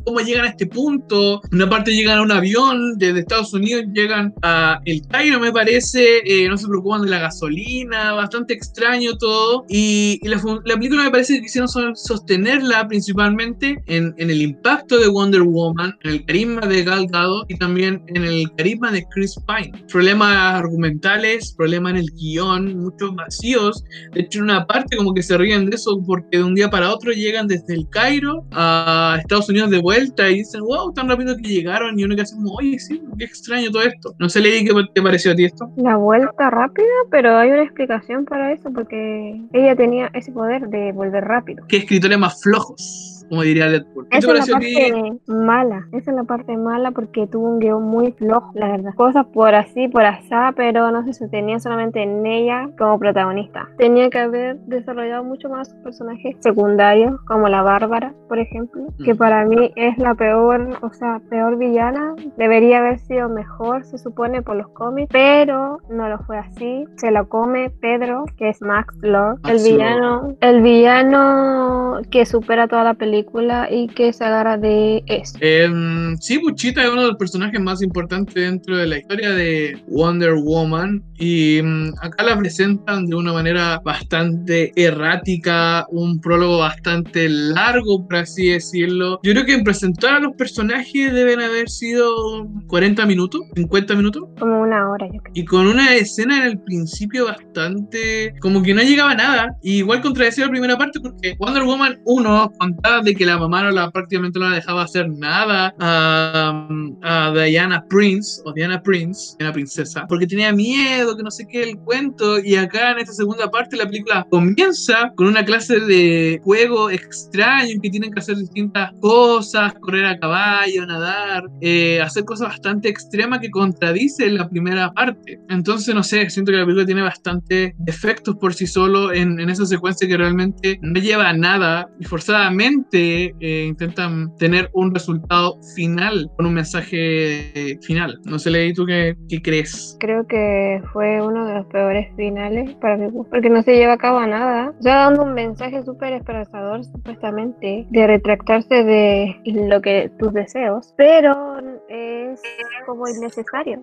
cómo 0.05 0.19
llegan 0.19 0.45
a 0.45 0.49
este 0.49 0.67
punto. 0.67 1.41
Una 1.51 1.69
parte 1.69 1.91
llegan 1.91 2.19
a 2.19 2.21
un 2.21 2.31
avión 2.31 2.97
desde 2.97 3.19
Estados 3.19 3.53
Unidos, 3.53 3.85
llegan 3.93 4.33
a 4.41 4.79
El 4.85 5.05
Cairo, 5.07 5.39
me 5.39 5.51
parece. 5.51 6.21
Eh, 6.25 6.47
no 6.47 6.57
se 6.57 6.67
preocupan 6.67 7.01
de 7.03 7.09
la 7.09 7.19
gasolina, 7.19 8.13
bastante 8.13 8.53
extraño 8.53 9.17
todo. 9.17 9.65
Y, 9.69 10.19
la, 10.23 10.41
película 10.75 11.03
me 11.03 11.11
parece 11.11 11.35
que 11.35 11.41
quisieron 11.41 11.69
sostenerla 11.95 12.87
principalmente 12.87 13.81
en, 13.87 14.13
en, 14.17 14.29
el 14.29 14.41
impacto 14.41 14.97
de 14.97 15.07
Wonder 15.07 15.41
Woman, 15.41 15.97
en 16.03 16.11
el 16.11 16.25
carisma 16.25 16.61
de 16.61 16.83
Gal 16.83 17.07
Gadot 17.07 17.49
y 17.49 17.55
también 17.61 18.03
en 18.07 18.23
el 18.23 18.51
carisma 18.57 18.91
de 18.91 19.05
Chris 19.11 19.35
Pine. 19.47 19.71
Problemas 19.89 20.35
argumentales, 20.35 21.53
problemas 21.55 21.91
en 21.91 21.97
el 21.99 22.11
guion, 22.11 22.79
muchos 22.79 23.15
vacíos. 23.15 23.83
De 24.13 24.21
hecho, 24.21 24.39
en 24.39 24.45
una 24.45 24.65
parte 24.65 24.97
como 24.97 25.13
que 25.13 25.21
se 25.21 25.37
ríen 25.37 25.69
de 25.69 25.75
eso 25.75 26.01
porque 26.05 26.39
de 26.39 26.43
un 26.43 26.55
día 26.55 26.69
para 26.69 26.91
otro 26.91 27.11
llegan 27.11 27.47
desde 27.47 27.75
el 27.75 27.87
Cairo 27.89 28.43
a 28.51 29.17
Estados 29.19 29.47
Unidos 29.49 29.69
de 29.69 29.79
vuelta 29.79 30.27
y 30.29 30.39
dicen, 30.39 30.61
wow, 30.61 30.91
tan 30.91 31.07
rápido 31.07 31.37
que 31.37 31.49
llegaron. 31.49 31.97
Y 31.99 32.03
uno 32.03 32.15
que 32.15 32.23
hace 32.23 32.35
como, 32.35 32.53
oye, 32.55 32.79
sí, 32.79 32.99
qué 33.19 33.25
extraño 33.25 33.69
todo 33.69 33.83
esto. 33.83 34.15
No 34.17 34.27
sé, 34.27 34.41
Lady, 34.41 34.65
¿qué 34.65 34.73
te 34.93 35.01
pareció 35.01 35.31
a 35.31 35.35
ti 35.35 35.45
esto? 35.45 35.71
La 35.77 35.97
vuelta 35.97 36.49
rápida, 36.49 36.87
pero 37.11 37.37
hay 37.37 37.51
una 37.51 37.63
explicación 37.63 38.25
para 38.25 38.51
eso 38.53 38.71
porque 38.73 39.39
ella 39.53 39.75
tenía 39.75 40.09
ese 40.13 40.31
poder 40.31 40.67
de 40.69 40.91
volver 40.93 41.23
rápido. 41.23 41.63
¿Qué 41.67 41.77
escritores 41.77 42.17
más 42.17 42.41
flojos? 42.41 43.10
Como 43.31 43.43
diría 43.43 43.69
Deadpool. 43.69 44.07
Esa 44.11 44.33
es 44.33 44.49
la 44.49 44.53
parte 44.53 45.19
mala, 45.27 45.87
esa 45.93 46.11
es 46.11 46.17
la 46.17 46.25
parte 46.25 46.57
mala 46.57 46.91
porque 46.91 47.27
tuvo 47.27 47.47
un 47.47 47.59
guion 47.59 47.81
muy 47.81 48.11
flojo, 48.11 48.51
la 48.55 48.67
verdad. 48.67 48.93
Cosas 48.95 49.25
por 49.27 49.55
así, 49.55 49.87
por 49.87 50.03
asá, 50.03 50.51
pero 50.53 50.91
no 50.91 51.05
se 51.05 51.13
sostenía 51.13 51.57
solamente 51.61 52.03
en 52.03 52.25
ella 52.25 52.69
como 52.77 52.99
protagonista. 52.99 53.69
Tenía 53.77 54.09
que 54.09 54.19
haber 54.19 54.57
desarrollado 54.65 55.23
mucho 55.23 55.47
más 55.47 55.73
personajes 55.75 56.35
secundarios, 56.41 57.21
como 57.21 57.47
la 57.47 57.61
Bárbara, 57.61 58.13
por 58.27 58.37
ejemplo, 58.37 58.87
que 59.05 59.13
mm. 59.13 59.17
para 59.17 59.45
mí 59.45 59.71
es 59.77 59.97
la 59.97 60.13
peor, 60.13 60.77
o 60.81 60.91
sea, 60.91 61.21
peor 61.29 61.57
villana. 61.57 62.13
Debería 62.35 62.79
haber 62.79 62.99
sido 62.99 63.29
mejor, 63.29 63.85
se 63.85 63.97
supone, 63.97 64.41
por 64.41 64.57
los 64.57 64.67
cómics, 64.73 65.07
pero 65.09 65.77
no 65.89 66.09
lo 66.09 66.19
fue 66.25 66.37
así. 66.37 66.83
Se 66.97 67.11
lo 67.11 67.29
come 67.29 67.69
Pedro, 67.79 68.25
que 68.35 68.49
es 68.49 68.61
Max 68.61 68.93
Lord, 68.99 69.39
el 69.47 69.63
villano, 69.63 70.35
el 70.41 70.61
villano 70.61 72.01
que 72.11 72.25
supera 72.25 72.67
toda 72.67 72.83
la 72.83 72.93
película 72.93 73.20
y 73.69 73.87
que 73.87 74.13
se 74.13 74.23
agarra 74.23 74.57
de 74.57 75.03
eso. 75.07 75.37
Em, 75.41 76.17
sí, 76.17 76.37
Buchita 76.37 76.83
es 76.83 76.89
uno 76.89 77.01
de 77.01 77.07
los 77.09 77.17
personajes 77.17 77.59
más 77.59 77.81
importantes 77.81 78.35
dentro 78.35 78.77
de 78.77 78.87
la 78.87 78.97
historia 78.97 79.31
de 79.31 79.81
Wonder 79.87 80.33
Woman 80.35 81.03
y 81.17 81.59
em, 81.59 81.93
acá 82.01 82.23
la 82.23 82.37
presentan 82.37 83.05
de 83.05 83.15
una 83.15 83.33
manera 83.33 83.79
bastante 83.83 84.71
errática, 84.75 85.85
un 85.89 86.19
prólogo 86.19 86.59
bastante 86.59 87.29
largo, 87.29 88.05
por 88.07 88.17
así 88.17 88.49
decirlo. 88.49 89.19
Yo 89.23 89.33
creo 89.33 89.45
que 89.45 89.53
en 89.53 89.63
presentar 89.63 90.15
a 90.15 90.19
los 90.19 90.35
personajes 90.35 91.13
deben 91.13 91.41
haber 91.41 91.69
sido 91.69 92.47
40 92.67 93.05
minutos, 93.05 93.41
50 93.55 93.95
minutos. 93.95 94.23
Como 94.39 94.61
una 94.61 94.89
hora, 94.89 95.07
yo 95.07 95.19
creo. 95.21 95.33
Y 95.33 95.45
con 95.45 95.67
una 95.67 95.95
escena 95.95 96.37
en 96.37 96.43
el 96.43 96.59
principio 96.59 97.25
bastante... 97.25 98.33
como 98.39 98.61
que 98.63 98.73
no 98.73 98.81
llegaba 98.81 99.11
a 99.11 99.15
nada. 99.15 99.57
igual 99.61 100.01
contradecía 100.01 100.45
la 100.45 100.51
primera 100.51 100.77
parte 100.77 100.99
porque 100.99 101.35
Wonder 101.39 101.63
Woman 101.63 101.99
1 102.05 102.51
contaba 102.59 103.01
de 103.01 103.10
de 103.11 103.17
que 103.17 103.25
la 103.25 103.37
mamá 103.37 103.63
no 103.63 103.71
la, 103.71 103.91
prácticamente 103.91 104.39
no 104.39 104.49
la 104.49 104.55
dejaba 104.55 104.83
hacer 104.83 105.09
nada 105.09 105.73
a, 105.79 106.67
a 107.01 107.33
Diana 107.33 107.83
Prince, 107.89 108.41
o 108.45 108.53
Diana 108.53 108.81
Prince, 108.81 109.35
Diana 109.37 109.53
Princesa, 109.53 110.05
porque 110.07 110.25
tenía 110.25 110.53
miedo, 110.53 111.15
que 111.15 111.23
no 111.23 111.31
sé 111.31 111.45
qué, 111.47 111.63
el 111.63 111.77
cuento. 111.79 112.39
Y 112.39 112.55
acá 112.55 112.91
en 112.91 112.99
esta 112.99 113.13
segunda 113.13 113.49
parte 113.51 113.75
la 113.75 113.85
película 113.85 114.25
comienza 114.29 115.11
con 115.15 115.27
una 115.27 115.43
clase 115.43 115.79
de 115.79 116.39
juego 116.43 116.89
extraño 116.89 117.73
en 117.73 117.81
que 117.81 117.89
tienen 117.89 118.11
que 118.11 118.19
hacer 118.19 118.37
distintas 118.37 118.91
cosas, 119.01 119.73
correr 119.81 120.05
a 120.05 120.17
caballo, 120.17 120.85
nadar, 120.85 121.43
eh, 121.59 122.01
hacer 122.01 122.23
cosas 122.23 122.49
bastante 122.49 122.89
extremas 122.89 123.39
que 123.39 123.49
contradicen 123.49 124.37
la 124.37 124.47
primera 124.47 124.91
parte. 124.93 125.39
Entonces, 125.49 125.93
no 125.93 126.03
sé, 126.03 126.29
siento 126.29 126.51
que 126.51 126.57
la 126.57 126.65
película 126.65 126.85
tiene 126.85 127.01
bastante 127.01 127.75
efectos 127.85 128.35
por 128.37 128.53
sí 128.53 128.67
solo 128.67 129.13
en, 129.13 129.39
en 129.39 129.49
esa 129.49 129.65
secuencia 129.65 130.07
que 130.07 130.17
realmente 130.17 130.79
no 130.81 130.99
lleva 130.99 131.29
a 131.29 131.33
nada 131.33 131.89
y 131.99 132.05
forzadamente 132.05 132.61
eh, 133.01 133.65
intentan 133.67 134.35
tener 134.37 134.69
un 134.73 134.93
resultado 134.93 135.57
final 135.75 136.29
con 136.37 136.45
un 136.45 136.53
mensaje 136.53 137.77
final. 137.81 138.19
No 138.25 138.39
sé, 138.39 138.51
Leí, 138.51 138.73
¿tú 138.73 138.85
qué, 138.85 139.15
qué, 139.29 139.41
crees? 139.41 139.97
Creo 139.99 140.25
que 140.27 140.81
fue 140.93 141.21
uno 141.21 141.45
de 141.45 141.55
los 141.55 141.65
peores 141.67 142.07
finales 142.15 142.73
para 142.75 142.97
mí, 142.97 143.07
porque 143.29 143.49
no 143.49 143.61
se 143.63 143.75
lleva 143.75 143.93
a 143.93 143.97
cabo 143.97 144.25
nada. 144.25 144.73
Ya 144.81 144.95
dando 144.95 145.23
un 145.23 145.33
mensaje 145.33 145.83
súper 145.83 146.13
esperanzador, 146.13 146.83
supuestamente, 146.85 147.85
de 147.89 148.07
retractarse 148.07 148.83
de 148.83 149.35
lo 149.45 149.81
que 149.81 150.11
tus 150.19 150.33
deseos, 150.33 150.93
pero 150.97 151.59
es 151.89 152.41
como 152.85 153.07
innecesario. 153.07 153.81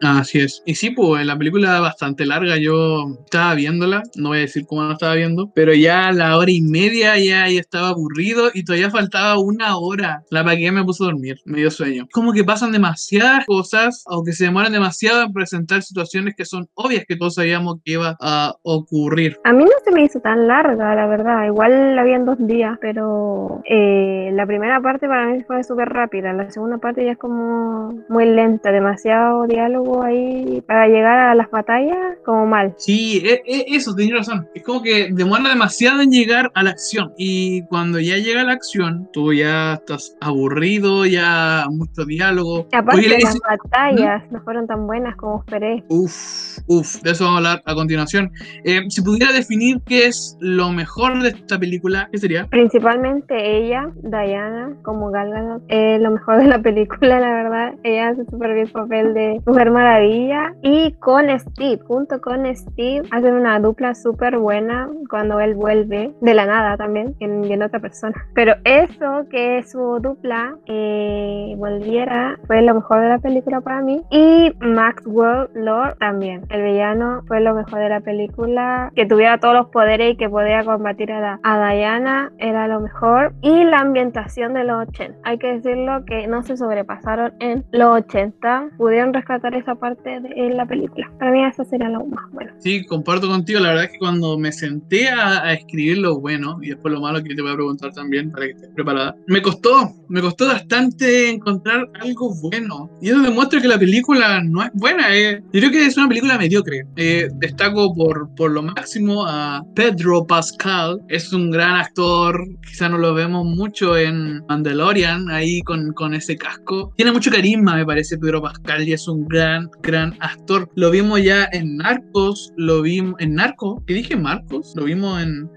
Así 0.00 0.40
es. 0.40 0.62
Y 0.66 0.74
sí, 0.74 0.90
pues 0.90 1.24
la 1.26 1.36
película 1.36 1.80
bastante 1.80 2.26
larga. 2.26 2.56
Yo 2.56 3.16
estaba 3.24 3.54
viéndola, 3.54 4.02
no 4.16 4.30
voy 4.30 4.38
a 4.38 4.42
decir 4.42 4.66
cómo 4.66 4.84
la 4.84 4.94
estaba 4.94 5.14
viendo, 5.14 5.50
pero 5.54 5.74
ya 5.74 6.08
a 6.08 6.12
la 6.12 6.36
hora 6.36 6.50
y 6.50 6.62
media 6.62 7.18
ya, 7.18 7.48
ya 7.48 7.60
estaba 7.60 7.94
aburrido 8.32 8.50
y 8.54 8.64
todavía 8.64 8.90
faltaba 8.90 9.38
una 9.38 9.76
hora. 9.76 10.22
La 10.30 10.44
paqué 10.44 10.70
me 10.72 10.84
puso 10.84 11.04
a 11.04 11.06
dormir, 11.08 11.36
me 11.44 11.58
dio 11.58 11.70
sueño. 11.70 12.06
Como 12.12 12.32
que 12.32 12.44
pasan 12.44 12.72
demasiadas 12.72 13.46
cosas, 13.46 14.04
aunque 14.06 14.32
se 14.32 14.44
demoran 14.44 14.72
demasiado 14.72 15.22
en 15.22 15.32
presentar 15.32 15.82
situaciones 15.82 16.34
que 16.36 16.44
son 16.44 16.68
obvias 16.74 17.04
que 17.06 17.16
todos 17.16 17.34
sabíamos 17.34 17.76
que 17.84 17.92
iba 17.92 18.16
a 18.20 18.54
ocurrir. 18.62 19.38
A 19.44 19.52
mí 19.52 19.64
no 19.64 19.70
se 19.84 19.90
me 19.92 20.04
hizo 20.04 20.20
tan 20.20 20.46
larga, 20.46 20.94
la 20.94 21.06
verdad. 21.06 21.46
Igual 21.46 21.96
la 21.96 22.04
vi 22.04 22.12
en 22.12 22.24
dos 22.24 22.38
días, 22.38 22.78
pero 22.80 23.62
eh, 23.68 24.30
la 24.32 24.46
primera 24.46 24.80
parte 24.80 25.06
para 25.06 25.26
mí 25.26 25.42
fue 25.46 25.62
súper 25.64 25.88
rápida. 25.88 26.32
La 26.32 26.50
segunda 26.50 26.78
parte 26.78 27.04
ya 27.04 27.12
es 27.12 27.18
como 27.18 27.92
muy 28.08 28.26
lenta, 28.26 28.72
demasiado 28.72 29.46
diálogo 29.46 30.02
ahí 30.02 30.62
para 30.66 30.88
llegar 30.88 31.18
a 31.18 31.34
las 31.34 31.50
batallas, 31.50 32.18
como 32.24 32.46
mal. 32.46 32.74
Sí, 32.76 33.22
e, 33.24 33.42
e, 33.46 33.76
eso, 33.76 33.94
tienes 33.94 34.16
razón. 34.16 34.48
Es 34.54 34.62
como 34.62 34.82
que 34.82 35.10
demora 35.12 35.48
demasiado 35.48 36.02
en 36.02 36.10
llegar 36.10 36.50
a 36.54 36.62
la 36.62 36.70
acción. 36.70 37.12
Y 37.16 37.62
cuando 37.66 37.98
ya 38.00 38.16
llega 38.22 38.44
la 38.44 38.52
acción, 38.52 39.08
tú 39.12 39.32
ya 39.32 39.74
estás 39.74 40.16
aburrido, 40.20 41.06
ya 41.06 41.66
mucho 41.70 42.04
diálogo. 42.04 42.66
aparte, 42.72 43.08
las 43.08 43.38
batallas 43.40 44.30
no 44.30 44.40
fueron 44.42 44.66
tan 44.66 44.86
buenas 44.86 45.16
como 45.16 45.40
esperé. 45.40 45.84
Uf, 45.88 46.58
uf, 46.66 47.02
de 47.02 47.10
eso 47.10 47.24
vamos 47.24 47.44
a 47.44 47.50
hablar 47.50 47.62
a 47.66 47.74
continuación. 47.74 48.32
Eh, 48.64 48.82
si 48.88 49.02
pudiera 49.02 49.32
definir 49.32 49.80
qué 49.86 50.06
es 50.06 50.36
lo 50.40 50.70
mejor 50.70 51.22
de 51.22 51.30
esta 51.30 51.58
película, 51.58 52.08
¿qué 52.12 52.18
sería? 52.18 52.46
Principalmente 52.46 53.56
ella, 53.58 53.90
Diana, 54.02 54.76
como 54.82 55.10
Gal 55.10 55.30
Gadot, 55.30 55.62
eh, 55.68 55.98
lo 56.00 56.10
mejor 56.12 56.38
de 56.38 56.46
la 56.46 56.60
película, 56.60 57.20
la 57.20 57.32
verdad. 57.32 57.74
Ella 57.82 58.10
hace 58.10 58.24
súper 58.26 58.54
bien 58.54 58.66
el 58.66 58.72
papel 58.72 59.14
de 59.14 59.40
Mujer 59.46 59.70
Maravilla. 59.70 60.54
Y 60.62 60.92
con 61.00 61.26
Steve, 61.38 61.80
junto 61.86 62.20
con 62.20 62.44
Steve, 62.54 63.06
hacen 63.10 63.34
una 63.34 63.58
dupla 63.60 63.94
súper 63.94 64.38
buena 64.38 64.88
cuando 65.08 65.40
él 65.40 65.54
vuelve 65.54 66.14
de 66.20 66.34
la 66.34 66.46
nada 66.46 66.76
también, 66.76 67.16
en, 67.20 67.44
en 67.44 67.62
otra 67.62 67.80
persona. 67.80 68.11
Pero 68.34 68.54
eso, 68.64 69.26
que 69.30 69.62
su 69.64 69.98
dupla 70.00 70.56
eh, 70.66 71.54
volviera, 71.58 72.38
fue 72.46 72.62
lo 72.62 72.74
mejor 72.74 73.00
de 73.00 73.08
la 73.08 73.18
película 73.18 73.60
para 73.60 73.82
mí. 73.82 74.02
Y 74.10 74.52
Maxwell 74.60 75.48
Lord 75.54 75.98
también. 75.98 76.44
El 76.50 76.62
villano 76.62 77.22
fue 77.26 77.40
lo 77.40 77.54
mejor 77.54 77.80
de 77.80 77.88
la 77.88 78.00
película. 78.00 78.90
Que 78.94 79.06
tuviera 79.06 79.38
todos 79.38 79.54
los 79.54 79.68
poderes 79.68 80.14
y 80.14 80.16
que 80.16 80.28
podía 80.28 80.64
combatir 80.64 81.12
a, 81.12 81.40
a 81.42 81.74
Diana 81.74 82.32
era 82.38 82.68
lo 82.68 82.80
mejor. 82.80 83.34
Y 83.42 83.64
la 83.64 83.80
ambientación 83.80 84.54
de 84.54 84.64
los 84.64 84.88
80. 84.88 85.18
Hay 85.24 85.38
que 85.38 85.58
decirlo 85.58 86.04
que 86.04 86.26
no 86.26 86.42
se 86.42 86.56
sobrepasaron 86.56 87.32
en 87.40 87.64
los 87.72 87.96
80. 88.06 88.70
Pudieron 88.76 89.12
rescatar 89.12 89.54
esa 89.54 89.74
parte 89.74 90.20
de 90.20 90.50
la 90.50 90.66
película. 90.66 91.10
Para 91.18 91.30
mí 91.30 91.44
esa 91.44 91.64
sería 91.64 91.88
lo 91.88 92.04
más 92.06 92.30
bueno. 92.32 92.52
Sí, 92.58 92.84
comparto 92.86 93.28
contigo. 93.28 93.60
La 93.60 93.68
verdad 93.68 93.84
es 93.84 93.92
que 93.92 93.98
cuando 93.98 94.38
me 94.38 94.52
senté 94.52 95.08
a, 95.08 95.42
a 95.44 95.52
escribir 95.52 95.98
lo 95.98 96.18
bueno 96.18 96.58
y 96.62 96.70
después 96.70 96.92
lo 96.92 97.00
malo 97.00 97.22
que 97.22 97.34
te 97.34 97.42
voy 97.42 97.52
a 97.52 97.54
preguntar 97.54 97.92
también 97.92 98.01
para 98.32 98.46
que 98.46 98.52
estés 98.52 98.70
preparada, 98.74 99.16
me 99.26 99.40
costó, 99.42 99.92
me 100.08 100.20
costó 100.20 100.46
bastante 100.46 101.30
encontrar 101.30 101.88
algo 102.00 102.34
bueno. 102.40 102.90
Y 103.00 103.08
eso 103.08 103.20
demuestra 103.20 103.60
que 103.60 103.68
la 103.68 103.78
película 103.78 104.42
no 104.42 104.62
es 104.62 104.70
buena. 104.74 105.14
Eh. 105.16 105.42
Yo 105.52 105.60
creo 105.60 105.70
que 105.70 105.86
es 105.86 105.96
una 105.96 106.08
película 106.08 106.38
mediocre. 106.38 106.84
Eh, 106.96 107.28
destaco 107.36 107.94
por, 107.94 108.28
por 108.34 108.50
lo 108.50 108.62
máximo 108.62 109.26
a 109.26 109.62
Pedro 109.74 110.26
Pascal. 110.26 111.00
Es 111.08 111.32
un 111.32 111.50
gran 111.50 111.76
actor. 111.76 112.46
Quizá 112.66 112.88
no 112.88 112.98
lo 112.98 113.14
vemos 113.14 113.44
mucho 113.44 113.96
en 113.96 114.44
Mandalorian, 114.48 115.30
ahí 115.30 115.62
con, 115.62 115.92
con 115.92 116.14
ese 116.14 116.36
casco. 116.36 116.92
Tiene 116.96 117.12
mucho 117.12 117.30
carisma, 117.30 117.76
me 117.76 117.86
parece, 117.86 118.18
Pedro 118.18 118.42
Pascal. 118.42 118.86
Y 118.86 118.92
es 118.92 119.08
un 119.08 119.26
gran, 119.28 119.70
gran 119.82 120.16
actor. 120.20 120.68
Lo 120.74 120.90
vimos 120.90 121.22
ya 121.22 121.48
en 121.52 121.76
Narcos. 121.76 122.52
Lo 122.56 122.82
vimos 122.82 123.14
en 123.18 123.34
Narcos. 123.34 123.82
¿Qué 123.86 123.94
dije 123.94 124.16
Marcos? 124.16 124.72
Lo 124.76 124.84
vimos 124.84 125.22
en 125.22 125.50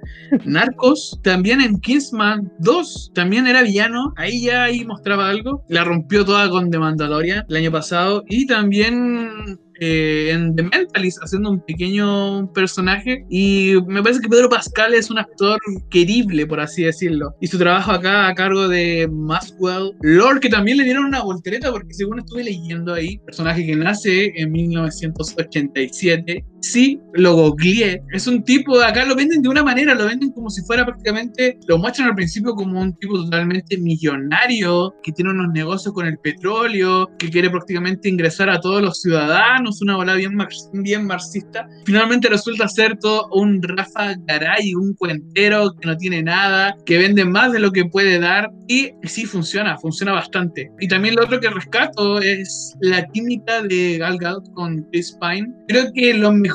Narcos. 0.46 1.20
También 1.24 1.62
en 1.62 1.80
Kingsman 1.80 2.35
2. 2.60 3.12
También 3.14 3.48
era 3.48 3.64
villano. 3.64 4.14
Ahí 4.18 4.44
ya 4.44 4.64
ahí 4.64 4.86
mostraba 4.86 5.30
algo. 5.30 5.64
La 5.70 5.84
rompió 5.84 6.26
toda 6.26 6.50
con 6.50 6.70
The 6.70 6.80
Mandalorian 6.80 7.46
el 7.50 7.56
año 7.56 7.72
pasado. 7.72 8.24
Y 8.28 8.48
también 8.48 9.60
eh, 9.80 10.32
en 10.32 10.56
The 10.56 10.64
Mentalist 10.64 11.22
haciendo 11.22 11.50
un 11.52 11.60
pequeño 11.60 12.52
personaje 12.54 13.26
y 13.30 13.74
me 13.88 14.02
parece 14.02 14.22
que 14.22 14.30
Pedro 14.30 14.48
Pascal 14.48 14.94
es 14.94 15.10
un 15.10 15.20
actor 15.20 15.60
querible 15.90 16.48
por 16.48 16.62
así 16.62 16.84
decirlo 16.84 17.36
y 17.42 17.48
su 17.48 17.58
trabajo 17.58 17.92
acá 17.92 18.30
a 18.30 18.36
cargo 18.36 18.70
de 18.70 19.10
Maxwell 19.12 19.92
Lord 20.02 20.40
que 20.40 20.50
también 20.50 20.78
le 20.78 20.86
dieron 20.86 21.04
una 21.04 21.22
voltereta 21.22 21.74
porque 21.74 21.94
según 21.94 22.20
estuve 22.20 22.46
leyendo 22.46 22.94
ahí 22.94 23.18
personaje 23.26 23.66
que 23.66 23.76
nace 23.76 24.32
en 24.38 24.54
1987 24.54 26.46
sí 26.72 27.00
lo 27.14 27.36
googleé 27.36 28.02
es 28.12 28.28
un 28.28 28.44
tipo 28.44 28.80
acá 28.82 29.06
lo 29.06 29.16
venden 29.16 29.42
de 29.42 29.50
una 29.50 29.64
manera 29.64 29.96
lo 29.96 30.06
venden 30.06 30.32
como 30.32 30.50
si 30.50 30.62
fuera 30.64 30.86
prácticamente 30.86 31.58
lo 31.68 31.78
muestran 31.78 32.10
al 32.10 32.16
principio 32.16 32.54
como 32.56 32.82
un 32.82 32.96
tipo 32.98 33.16
totalmente 33.24 33.78
millonario 33.78 34.94
que 35.04 35.12
tiene 35.12 35.32
unos 35.32 35.52
negocios 35.54 35.94
con 35.94 36.08
el 36.08 36.18
petróleo 36.20 37.10
que 37.18 37.30
quiere 37.30 37.50
prácticamente 37.50 38.10
ingresar 38.10 38.50
a 38.50 38.60
todos 38.60 38.82
los 38.82 39.02
ciudadanos 39.02 39.82
una 39.82 39.96
bola 39.98 40.16
bien, 40.16 40.36
mar 40.36 40.50
bien 40.74 41.06
marxista. 41.06 41.68
Finalmente 41.86 42.30
resulta 42.30 42.68
ser 42.68 42.98
todo 42.98 43.28
un 43.34 43.62
Rafa 43.62 44.16
Garay, 44.28 44.76
un 44.76 44.94
cuentero 44.94 45.74
que 45.80 45.88
no 45.88 45.98
tiene 45.98 46.24
nada, 46.24 46.76
que 46.86 46.98
vende 46.98 47.26
más 47.26 47.52
de 47.52 47.60
lo 47.60 47.72
que 47.72 47.86
puede 47.86 48.20
dar 48.20 48.52
y 48.68 48.92
sí 49.04 49.26
funciona, 49.26 49.78
funciona 49.78 50.14
bastante. 50.14 50.72
Y 50.80 50.88
también 50.88 51.16
lo 51.16 51.24
otro 51.24 51.40
que 51.40 51.50
rescato 51.50 52.20
es 52.20 52.76
la 52.82 53.06
química 53.08 53.62
de 53.64 53.98
Gal 53.98 54.18
Gadot 54.18 54.52
con 54.54 54.84
Chris 54.92 55.18
Pine. 55.22 55.54
Creo 55.68 55.92
que 55.94 56.14
los 56.14 56.34
mejores, 56.34 56.55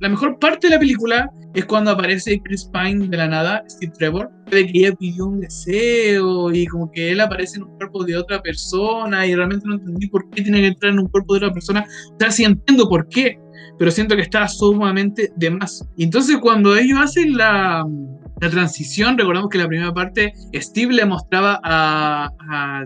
la 0.00 0.08
mejor 0.08 0.38
parte 0.38 0.68
de 0.68 0.74
la 0.74 0.80
película 0.80 1.30
es 1.54 1.64
cuando 1.64 1.90
aparece 1.90 2.40
Chris 2.44 2.70
Pine 2.72 3.08
de 3.08 3.16
la 3.16 3.28
nada, 3.28 3.64
Steve 3.68 3.92
Trevor, 3.98 4.30
de 4.50 4.66
que 4.66 4.78
ella 4.80 4.94
pidió 4.94 5.26
un 5.26 5.40
deseo 5.40 6.52
y 6.52 6.66
como 6.66 6.90
que 6.90 7.12
él 7.12 7.20
aparece 7.20 7.56
en 7.56 7.64
un 7.64 7.76
cuerpo 7.78 8.04
de 8.04 8.16
otra 8.16 8.42
persona 8.42 9.26
y 9.26 9.34
realmente 9.34 9.66
no 9.66 9.74
entendí 9.74 10.06
por 10.08 10.28
qué 10.30 10.42
tiene 10.42 10.60
que 10.60 10.66
entrar 10.68 10.92
en 10.92 11.00
un 11.00 11.08
cuerpo 11.08 11.34
de 11.34 11.38
otra 11.38 11.52
persona. 11.52 11.86
O 12.12 12.16
sea, 12.18 12.30
sí 12.30 12.44
entiendo 12.44 12.88
por 12.88 13.08
qué, 13.08 13.38
pero 13.78 13.90
siento 13.90 14.16
que 14.16 14.22
está 14.22 14.46
sumamente 14.48 15.32
de 15.36 15.50
más. 15.50 15.82
Y 15.96 16.04
entonces 16.04 16.36
cuando 16.42 16.76
ellos 16.76 16.98
hacen 17.00 17.36
la, 17.36 17.86
la 18.40 18.50
transición, 18.50 19.16
recordamos 19.16 19.48
que 19.48 19.56
en 19.58 19.62
la 19.62 19.68
primera 19.68 19.94
parte 19.94 20.34
Steve 20.54 20.94
le 20.94 21.06
mostraba 21.06 21.60
a, 21.64 22.30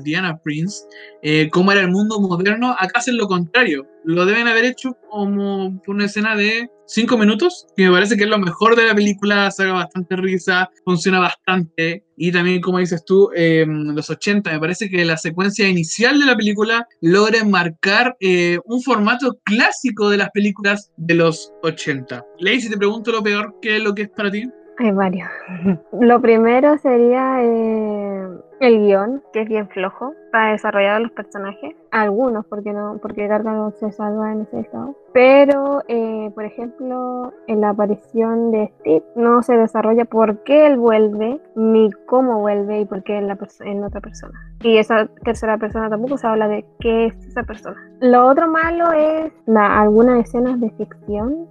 Diana 0.03 0.39
Prince 0.39 0.85
eh, 1.23 1.49
cómo 1.51 1.73
era 1.73 1.81
el 1.81 1.91
mundo 1.91 2.21
moderno, 2.21 2.75
acá 2.79 3.01
hacen 3.01 3.17
lo 3.17 3.27
contrario. 3.27 3.87
Lo 4.05 4.25
deben 4.25 4.49
haber 4.49 4.65
hecho 4.65 4.97
como 5.11 5.81
una 5.87 6.05
escena 6.07 6.35
de 6.35 6.71
cinco 6.87 7.19
minutos, 7.19 7.67
que 7.77 7.85
me 7.85 7.93
parece 7.93 8.17
que 8.17 8.25
es 8.25 8.31
lo 8.31 8.39
mejor 8.39 8.75
de 8.75 8.87
la 8.87 8.95
película, 8.95 9.51
saca 9.51 9.73
bastante 9.73 10.17
risa, 10.17 10.71
funciona 10.85 11.19
bastante. 11.21 12.05
Y 12.17 12.33
también, 12.33 12.61
como 12.61 12.79
dices 12.79 13.05
tú, 13.05 13.31
eh, 13.35 13.67
los 13.69 14.09
80, 14.09 14.51
me 14.53 14.61
parece 14.61 14.89
que 14.89 15.05
la 15.05 15.17
secuencia 15.17 15.69
inicial 15.69 16.19
de 16.19 16.27
la 16.27 16.37
película 16.37 16.87
logra 17.01 17.45
marcar 17.45 18.17
eh, 18.21 18.59
un 18.65 18.83
formato 18.83 19.39
clásico 19.45 20.09
de 20.09 20.17
las 20.19 20.31
películas 20.31 20.91
de 20.97 21.15
los 21.15 21.53
80. 21.63 22.25
Ley, 22.39 22.67
te 22.67 22.77
pregunto 22.77 23.13
lo 23.13 23.23
peor, 23.23 23.55
¿qué 23.61 23.77
es 23.77 23.83
lo 23.83 23.95
que 23.95 24.03
es 24.03 24.09
para 24.11 24.31
ti? 24.31 24.49
Hay 24.81 24.93
varios. 24.93 25.29
Lo 25.93 26.23
primero 26.23 26.79
sería 26.79 27.43
eh, 27.43 28.29
El 28.61 28.79
guion, 28.81 29.23
que 29.31 29.43
es 29.43 29.49
bien 29.49 29.69
flojo, 29.69 30.15
para 30.33 30.53
desarrollar 30.53 31.03
los 31.03 31.11
personajes. 31.11 31.77
Algunos, 31.91 32.47
porque 32.47 32.73
no, 32.73 32.99
porque 33.03 33.27
Gal 33.27 33.43
Gadot 33.43 33.77
se 33.77 33.93
salva 33.93 34.33
en 34.33 34.41
ese 34.41 34.61
estado. 34.61 34.95
Pero, 35.13 35.83
eh, 35.87 36.31
por 36.35 36.47
ejemplo, 36.47 37.31
en 37.47 37.61
la 37.61 37.71
aparición 37.71 38.53
de 38.53 38.73
Steve 38.81 39.05
no 39.17 39.43
se 39.43 39.55
desarrolla 39.55 40.07
por 40.07 40.45
qué 40.45 40.67
él 40.67 40.79
vuelve, 40.79 41.43
ni 41.55 41.91
cómo 42.07 42.41
vuelve 42.41 42.81
y 42.81 42.85
por 42.87 43.03
qué 43.03 43.19
en, 43.19 43.29
la 43.29 43.37
en 43.61 43.85
otra 43.85 44.01
persona. 44.01 44.33
Y 44.63 44.79
esa 44.79 45.09
tercera 45.25 45.59
persona 45.59 45.91
tampoco 45.91 46.17
se 46.17 46.27
habla 46.27 46.49
de 46.49 46.65
qué 46.79 47.07
es 47.07 47.27
esa 47.27 47.43
persona. 47.43 47.77
Lo 48.01 48.27
otro 48.27 48.49
malo 48.49 48.93
es 48.93 49.31
la, 49.45 49.79
algunas 49.79 50.25
escenas 50.25 50.59
de 50.59 50.71
ficción 50.71 51.47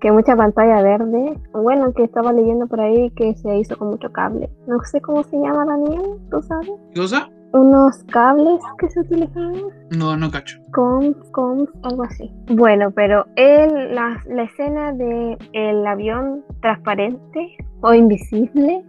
que 0.00 0.12
mucha 0.12 0.36
pantalla 0.36 0.82
verde. 0.82 1.38
Bueno, 1.52 1.92
que 1.92 2.04
estaba 2.04 2.32
leyendo 2.32 2.66
por 2.66 2.80
ahí 2.80 3.10
que 3.10 3.34
se 3.34 3.56
hizo 3.56 3.76
con 3.76 3.88
mucho 3.88 4.10
cable. 4.12 4.50
No 4.66 4.78
sé 4.84 5.00
cómo 5.00 5.22
se 5.24 5.36
llama, 5.36 5.64
Daniel, 5.64 6.18
¿tú 6.30 6.42
sabes? 6.42 6.70
¿Qué 6.94 7.00
cosa? 7.00 7.28
Unos 7.52 8.04
cables 8.04 8.60
que 8.78 8.90
se 8.90 9.00
utilizaban. 9.00 9.62
No, 9.90 10.16
no 10.16 10.30
cacho. 10.30 10.58
Coms, 10.72 11.16
coms, 11.32 11.68
algo 11.82 12.02
así. 12.04 12.30
Bueno, 12.50 12.90
pero 12.90 13.26
él, 13.36 13.94
la, 13.94 14.22
la 14.26 14.42
escena 14.42 14.92
de 14.92 15.38
el 15.52 15.86
avión 15.86 16.44
transparente 16.60 17.56
o 17.80 17.94
invisible, 17.94 18.82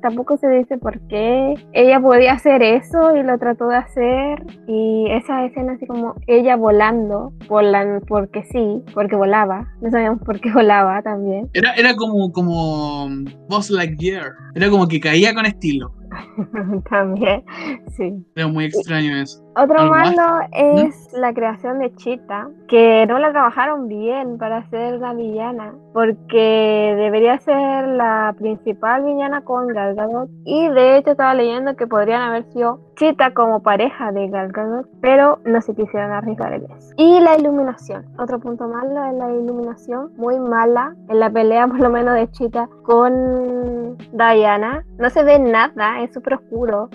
tampoco 0.00 0.38
se 0.38 0.48
dice 0.48 0.78
por 0.78 0.98
qué 1.08 1.54
ella 1.72 2.00
podía 2.00 2.32
hacer 2.32 2.62
eso 2.62 3.14
y 3.16 3.22
lo 3.22 3.38
trató 3.38 3.68
de 3.68 3.76
hacer 3.76 4.42
y 4.66 5.06
esa 5.10 5.44
escena 5.44 5.74
así 5.74 5.86
como 5.86 6.14
ella 6.26 6.56
volando 6.56 7.32
porque 8.06 8.44
sí, 8.44 8.82
porque 8.94 9.16
volaba, 9.16 9.68
no 9.80 9.90
sabíamos 9.90 10.22
por 10.22 10.40
qué 10.40 10.50
volaba 10.52 11.02
también. 11.02 11.50
Era, 11.52 11.74
era 11.74 11.94
como, 11.96 12.32
como 12.32 13.08
Boss 13.48 13.70
Lightyear, 13.70 14.32
era 14.54 14.70
como 14.70 14.88
que 14.88 15.00
caía 15.00 15.34
con 15.34 15.44
estilo. 15.44 15.92
también, 16.90 17.44
sí. 17.96 18.12
Era 18.34 18.48
muy 18.48 18.66
extraño 18.66 19.16
eso. 19.16 19.47
Otro 19.60 19.86
malo 19.86 20.46
es 20.52 21.12
la 21.14 21.34
creación 21.34 21.80
de 21.80 21.92
Chita, 21.96 22.48
que 22.68 23.04
no 23.08 23.18
la 23.18 23.32
trabajaron 23.32 23.88
bien 23.88 24.38
para 24.38 24.62
ser 24.70 25.00
la 25.00 25.14
villana, 25.14 25.74
porque 25.92 26.94
debería 26.96 27.38
ser 27.38 27.88
la 27.88 28.36
principal 28.38 29.02
villana 29.02 29.40
con 29.40 29.66
Gal 29.66 29.96
Gadot, 29.96 30.30
y 30.44 30.68
de 30.68 30.98
hecho 30.98 31.10
estaba 31.10 31.34
leyendo 31.34 31.74
que 31.74 31.88
podrían 31.88 32.22
haber 32.22 32.44
sido 32.52 32.78
Chita 32.94 33.34
como 33.34 33.60
pareja 33.60 34.12
de 34.12 34.28
Gal 34.28 34.52
Gadot, 34.52 34.86
pero 35.00 35.40
no 35.44 35.60
se 35.60 35.74
quisieron 35.74 36.12
arriesgar 36.12 36.52
en 36.52 36.70
eso. 36.70 36.94
Y 36.96 37.18
la 37.18 37.36
iluminación, 37.36 38.06
otro 38.16 38.38
punto 38.38 38.68
malo 38.68 39.04
es 39.06 39.14
la 39.14 39.32
iluminación, 39.32 40.12
muy 40.16 40.38
mala 40.38 40.94
en 41.08 41.18
la 41.18 41.30
pelea 41.30 41.66
por 41.68 41.80
lo 41.80 41.90
menos 41.90 42.14
de 42.14 42.30
Chita 42.30 42.68
con 42.84 43.96
Diana, 44.12 44.84
no 44.98 45.10
se 45.10 45.24
ve 45.24 45.40
nada, 45.40 46.00
es 46.00 46.12
súper 46.14 46.34
oscuro. 46.34 46.88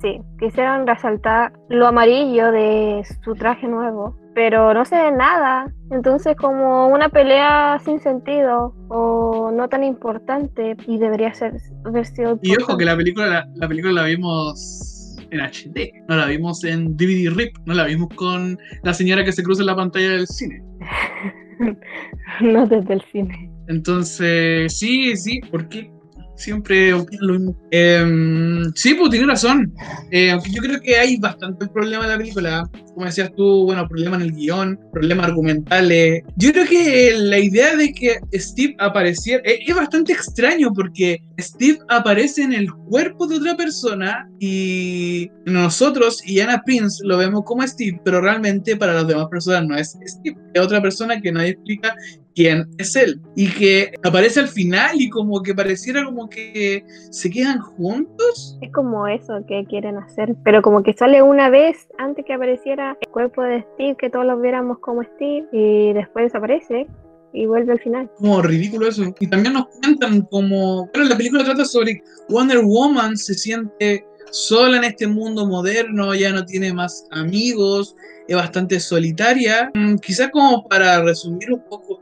sí, 0.00 0.22
quisieron 0.38 0.86
resaltar 0.86 1.52
lo 1.68 1.86
amarillo 1.86 2.52
de 2.52 3.02
su 3.22 3.34
traje 3.34 3.66
nuevo, 3.66 4.16
pero 4.34 4.74
no 4.74 4.84
se 4.84 4.96
ve 4.96 5.12
nada. 5.12 5.72
Entonces 5.90 6.36
como 6.36 6.88
una 6.88 7.08
pelea 7.08 7.80
sin 7.84 8.00
sentido 8.00 8.74
o 8.88 9.50
no 9.52 9.68
tan 9.68 9.84
importante 9.84 10.76
y 10.86 10.98
debería 10.98 11.32
ser 11.34 11.54
versión. 11.90 12.38
Y 12.42 12.56
ojo 12.56 12.76
que 12.76 12.84
la 12.84 12.96
película 12.96 13.46
la, 13.54 13.68
película 13.68 14.02
la 14.02 14.04
vimos 14.04 15.16
en 15.30 15.40
HD, 15.40 15.92
no 16.08 16.16
la 16.16 16.26
vimos 16.26 16.64
en 16.64 16.96
DVD 16.96 17.30
RIP, 17.34 17.56
no 17.66 17.74
la 17.74 17.84
vimos 17.84 18.08
con 18.14 18.58
la 18.82 18.94
señora 18.94 19.24
que 19.24 19.32
se 19.32 19.42
cruza 19.42 19.62
en 19.62 19.66
la 19.66 19.76
pantalla 19.76 20.10
del 20.10 20.26
cine. 20.26 20.62
no 22.40 22.66
desde 22.66 22.94
el 22.94 23.02
cine. 23.12 23.50
Entonces, 23.68 24.76
sí, 24.78 25.16
sí, 25.16 25.40
¿por 25.50 25.68
qué 25.68 25.93
siempre 26.36 26.92
opino 26.92 27.26
lo 27.26 27.34
mismo. 27.34 27.56
Em, 27.70 28.72
sí, 28.74 28.94
pues 28.94 29.10
tiene 29.10 29.26
razón. 29.26 29.72
Eh, 30.10 30.30
aunque 30.30 30.50
yo 30.50 30.62
creo 30.62 30.80
que 30.80 30.96
hay 30.96 31.16
bastante 31.16 31.66
problema 31.68 32.04
en 32.04 32.10
la 32.10 32.18
película. 32.18 32.70
Como 32.94 33.06
decías 33.06 33.32
tú, 33.36 33.64
bueno, 33.64 33.88
problemas 33.88 34.20
en 34.20 34.26
el 34.26 34.32
guion, 34.32 34.78
problemas 34.92 35.26
argumentales. 35.26 36.22
Yo 36.36 36.52
creo 36.52 36.66
que 36.66 37.14
la 37.16 37.38
idea 37.38 37.76
de 37.76 37.92
que 37.92 38.20
Steve 38.34 38.76
apareciera 38.78 39.42
eh, 39.44 39.60
es 39.66 39.74
bastante 39.74 40.12
extraño 40.12 40.72
porque 40.72 41.22
Steve 41.40 41.78
aparece 41.88 42.42
en 42.42 42.52
el 42.52 42.72
cuerpo 42.72 43.26
de 43.26 43.36
otra 43.36 43.56
persona 43.56 44.30
y 44.38 45.28
nosotros 45.46 46.22
y 46.24 46.40
Anna 46.40 46.62
Prince 46.64 47.02
lo 47.04 47.18
vemos 47.18 47.42
como 47.44 47.66
Steve, 47.66 48.00
pero 48.04 48.20
realmente 48.20 48.76
para 48.76 48.94
las 48.94 49.08
demás 49.08 49.26
personas 49.28 49.66
no 49.66 49.76
es 49.76 49.98
Steve. 50.06 50.36
Es 50.52 50.62
otra 50.62 50.80
persona 50.80 51.20
que 51.20 51.32
nadie 51.32 51.50
explica 51.50 51.96
quién 52.34 52.68
es 52.78 52.96
él. 52.96 53.20
Y 53.36 53.50
que 53.50 53.92
aparece 54.02 54.40
al 54.40 54.48
final 54.48 55.00
y 55.00 55.08
como 55.10 55.42
que 55.42 55.54
pareciera 55.54 56.04
como 56.04 56.28
que 56.28 56.84
se 57.10 57.30
quedan 57.30 57.60
juntos. 57.60 58.58
Es 58.60 58.72
como 58.72 59.06
eso 59.06 59.44
que 59.46 59.64
quieren 59.66 59.96
hacer, 59.96 60.34
pero 60.44 60.62
como 60.62 60.82
que 60.82 60.92
sale 60.92 61.22
una 61.22 61.50
vez 61.50 61.88
antes 61.98 62.24
que 62.24 62.34
apareciera 62.34 62.96
el 63.00 63.08
cuerpo 63.08 63.42
de 63.42 63.64
Steve, 63.74 63.96
que 63.98 64.10
todos 64.10 64.26
lo 64.26 64.40
viéramos 64.40 64.78
como 64.78 65.02
Steve, 65.02 65.46
y 65.52 65.92
después 65.92 66.26
desaparece 66.26 66.86
y 67.32 67.46
vuelve 67.46 67.72
al 67.72 67.80
final. 67.80 68.10
Como 68.16 68.40
ridículo 68.42 68.88
eso. 68.88 69.12
Y 69.18 69.26
también 69.26 69.54
nos 69.54 69.66
cuentan 69.66 70.22
como, 70.22 70.88
bueno, 70.92 71.08
la 71.08 71.16
película 71.16 71.44
trata 71.44 71.64
sobre 71.64 72.02
Wonder 72.28 72.60
Woman 72.64 73.16
se 73.16 73.34
siente 73.34 74.06
sola 74.30 74.78
en 74.78 74.84
este 74.84 75.06
mundo 75.06 75.46
moderno, 75.46 76.14
ya 76.14 76.32
no 76.32 76.44
tiene 76.44 76.72
más 76.72 77.06
amigos, 77.10 77.94
es 78.26 78.36
bastante 78.36 78.80
solitaria. 78.80 79.70
Mm, 79.74 79.96
quizás 79.96 80.30
como 80.30 80.66
para 80.68 81.02
resumir 81.02 81.52
un 81.52 81.62
poco 81.68 82.00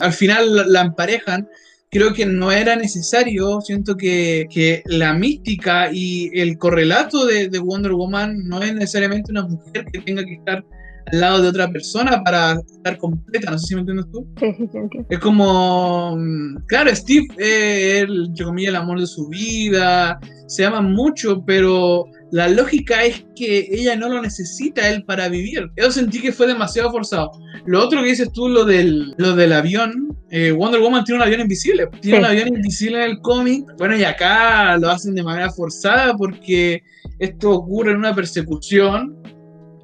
al 0.00 0.12
final 0.12 0.72
la, 0.72 0.80
emparejan, 0.82 1.48
creo 1.90 2.12
que 2.12 2.26
no 2.26 2.52
era 2.52 2.76
necesario. 2.76 3.60
Siento 3.60 3.96
que, 3.96 4.46
que 4.50 4.82
la 4.86 5.14
mística 5.14 5.90
y 5.92 6.30
el 6.38 6.58
correlato 6.58 7.26
de, 7.26 7.48
de, 7.48 7.58
Wonder 7.58 7.92
Woman 7.92 8.46
no 8.46 8.62
es 8.62 8.74
necesariamente 8.74 9.30
una 9.30 9.46
mujer 9.46 9.86
que 9.92 10.00
tenga 10.00 10.24
que 10.24 10.34
estar 10.34 10.64
al 11.12 11.20
lado 11.20 11.42
de 11.42 11.48
otra 11.48 11.68
persona 11.70 12.22
para 12.22 12.52
estar 12.52 12.98
completa. 12.98 13.50
No 13.50 13.58
sé 13.58 13.68
si 13.68 13.74
me 13.74 13.80
entiendes 13.80 14.06
tú. 14.12 14.26
Sí, 14.38 14.46
sí, 14.56 14.68
sí 14.70 14.78
entiendo. 14.78 15.08
Es 15.10 15.18
como, 15.18 16.16
mm, 16.16 16.66
claro, 16.66 16.94
Steve 16.94 17.26
es, 17.38 18.02
el, 18.02 18.32
el 18.36 18.76
amor 18.76 19.00
de 19.00 19.06
su 19.06 19.28
vida, 19.28 20.18
se 20.46 20.64
aman 20.64 20.92
mucho, 20.92 21.42
pero 21.44 22.06
la 22.30 22.48
lógica 22.48 23.04
es 23.04 23.24
que 23.34 23.68
ella 23.70 23.96
no 23.96 24.08
lo 24.08 24.20
necesita 24.20 24.88
él 24.90 25.04
para 25.04 25.28
vivir. 25.28 25.70
Yo 25.76 25.90
sentí 25.90 26.20
que 26.20 26.32
fue 26.32 26.46
demasiado 26.46 26.90
forzado. 26.90 27.30
Lo 27.66 27.82
otro 27.82 28.02
que 28.02 28.08
dices 28.08 28.32
tú, 28.32 28.48
lo 28.48 28.64
del, 28.64 29.14
lo 29.16 29.34
del 29.34 29.52
avión, 29.52 30.16
eh, 30.30 30.52
Wonder 30.52 30.80
Woman 30.80 31.04
tiene 31.04 31.20
un 31.20 31.26
avión 31.26 31.40
invisible. 31.40 31.88
Tiene 32.00 32.18
un 32.18 32.24
avión 32.26 32.48
invisible 32.48 33.04
en 33.04 33.10
el 33.10 33.20
cómic. 33.20 33.64
Bueno, 33.78 33.96
y 33.96 34.04
acá 34.04 34.76
lo 34.76 34.90
hacen 34.90 35.14
de 35.14 35.22
manera 35.22 35.50
forzada 35.50 36.16
porque 36.16 36.82
esto 37.18 37.50
ocurre 37.50 37.92
en 37.92 37.98
una 37.98 38.14
persecución 38.14 39.16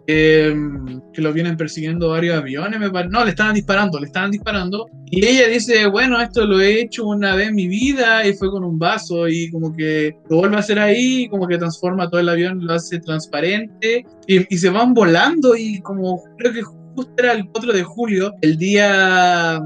Em, 0.06 1.00
que 1.14 1.22
lo 1.22 1.32
vienen 1.32 1.56
persiguiendo 1.56 2.10
varios 2.10 2.36
aviones, 2.36 2.78
me 2.78 3.04
no, 3.08 3.24
le 3.24 3.30
estaban 3.30 3.54
disparando, 3.54 3.98
le 3.98 4.06
estaban 4.06 4.30
disparando, 4.30 4.86
y 5.06 5.24
ella 5.24 5.48
dice, 5.48 5.86
bueno, 5.86 6.20
esto 6.20 6.44
lo 6.44 6.60
he 6.60 6.82
hecho 6.82 7.06
una 7.06 7.34
vez 7.34 7.48
en 7.48 7.54
mi 7.54 7.68
vida, 7.68 8.26
y 8.26 8.34
fue 8.34 8.50
con 8.50 8.64
un 8.64 8.78
vaso, 8.78 9.26
y 9.28 9.50
como 9.50 9.74
que 9.74 10.14
lo 10.28 10.38
vuelve 10.38 10.56
a 10.56 10.58
hacer 10.58 10.78
ahí, 10.78 11.26
como 11.28 11.46
que 11.48 11.56
transforma 11.56 12.10
todo 12.10 12.20
el 12.20 12.28
avión, 12.28 12.66
lo 12.66 12.74
hace 12.74 12.98
transparente, 12.98 14.04
y, 14.26 14.58
se 14.58 14.68
van 14.68 14.92
volando, 14.92 15.56
y 15.56 15.80
como 15.80 16.22
creo 16.36 16.52
que 16.52 16.62
justo 16.62 17.14
era 17.16 17.32
el 17.32 17.48
4 17.48 17.72
de 17.72 17.82
julio, 17.82 18.32
el 18.42 18.58
día, 18.58 19.58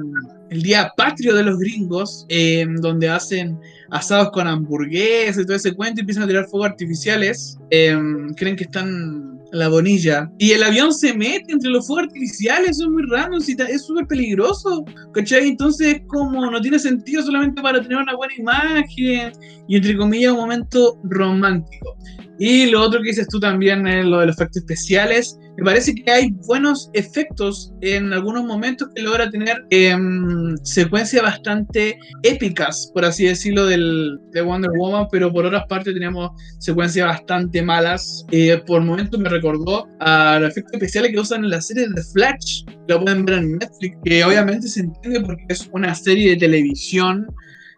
el 0.50 0.62
día 0.62 0.92
patrio 0.96 1.34
de 1.34 1.42
los 1.42 1.58
gringos, 1.58 2.26
em, 2.28 2.76
donde 2.76 3.08
hacen 3.08 3.58
asados 3.90 4.30
con 4.30 4.46
hamburguesas 4.46 5.42
y 5.42 5.46
todo 5.46 5.56
ese 5.56 5.74
cuento, 5.74 5.98
y 5.98 6.02
empiezan 6.02 6.22
a 6.22 6.28
tirar 6.28 6.46
fuegos 6.46 6.70
artificiales, 6.70 7.58
em, 7.70 8.32
creen 8.34 8.54
que 8.54 8.64
están 8.64 9.37
la 9.52 9.68
bonilla. 9.68 10.30
Y 10.38 10.52
el 10.52 10.62
avión 10.62 10.92
se 10.92 11.14
mete 11.14 11.52
entre 11.52 11.70
los 11.70 11.86
fuegos 11.86 12.06
artificiales, 12.06 12.70
eso 12.70 12.84
es 12.84 12.90
muy 12.90 13.04
raro, 13.08 13.36
es 13.36 13.82
súper 13.82 14.06
peligroso, 14.06 14.84
¿cachai? 15.12 15.48
Entonces, 15.48 16.02
como 16.06 16.50
no 16.50 16.60
tiene 16.60 16.78
sentido 16.78 17.22
solamente 17.22 17.62
para 17.62 17.80
tener 17.80 17.98
una 17.98 18.14
buena 18.14 18.34
imagen 18.36 19.32
y, 19.66 19.76
entre 19.76 19.96
comillas, 19.96 20.32
un 20.32 20.40
momento 20.40 20.98
romántico. 21.04 21.96
Y 22.38 22.66
lo 22.66 22.82
otro 22.82 23.00
que 23.00 23.08
dices 23.08 23.26
tú 23.28 23.40
también 23.40 23.86
es 23.86 24.04
lo 24.04 24.20
de 24.20 24.26
los 24.26 24.36
efectos 24.36 24.58
especiales. 24.58 25.38
Me 25.56 25.64
parece 25.64 25.92
que 25.92 26.08
hay 26.08 26.30
buenos 26.46 26.88
efectos 26.92 27.72
en 27.80 28.12
algunos 28.12 28.44
momentos 28.44 28.88
que 28.94 29.02
logra 29.02 29.28
tener 29.28 29.64
em, 29.70 30.56
secuencias 30.62 31.20
bastante 31.20 31.98
épicas, 32.22 32.92
por 32.94 33.04
así 33.04 33.24
decirlo, 33.24 33.66
del, 33.66 34.18
de 34.30 34.42
Wonder 34.42 34.70
Woman, 34.78 35.08
pero 35.10 35.32
por 35.32 35.46
otras 35.46 35.64
partes 35.68 35.94
tenemos 35.94 36.30
secuencias 36.60 37.08
bastante 37.08 37.60
malas. 37.60 38.24
Eh, 38.30 38.62
por 38.66 38.82
momentos 38.82 39.18
me 39.18 39.28
recordó 39.28 39.88
a 39.98 40.38
los 40.38 40.50
efectos 40.50 40.74
especiales 40.74 41.10
que 41.10 41.18
usan 41.18 41.42
en 41.42 41.50
la 41.50 41.60
serie 41.60 41.88
de 41.88 42.02
Flash, 42.12 42.64
que 42.66 42.94
lo 42.94 43.02
pueden 43.02 43.24
ver 43.24 43.38
en 43.38 43.58
Netflix, 43.58 43.96
que 44.04 44.22
obviamente 44.22 44.68
se 44.68 44.80
entiende 44.80 45.20
porque 45.22 45.44
es 45.48 45.68
una 45.72 45.92
serie 45.92 46.30
de 46.30 46.36
televisión 46.36 47.26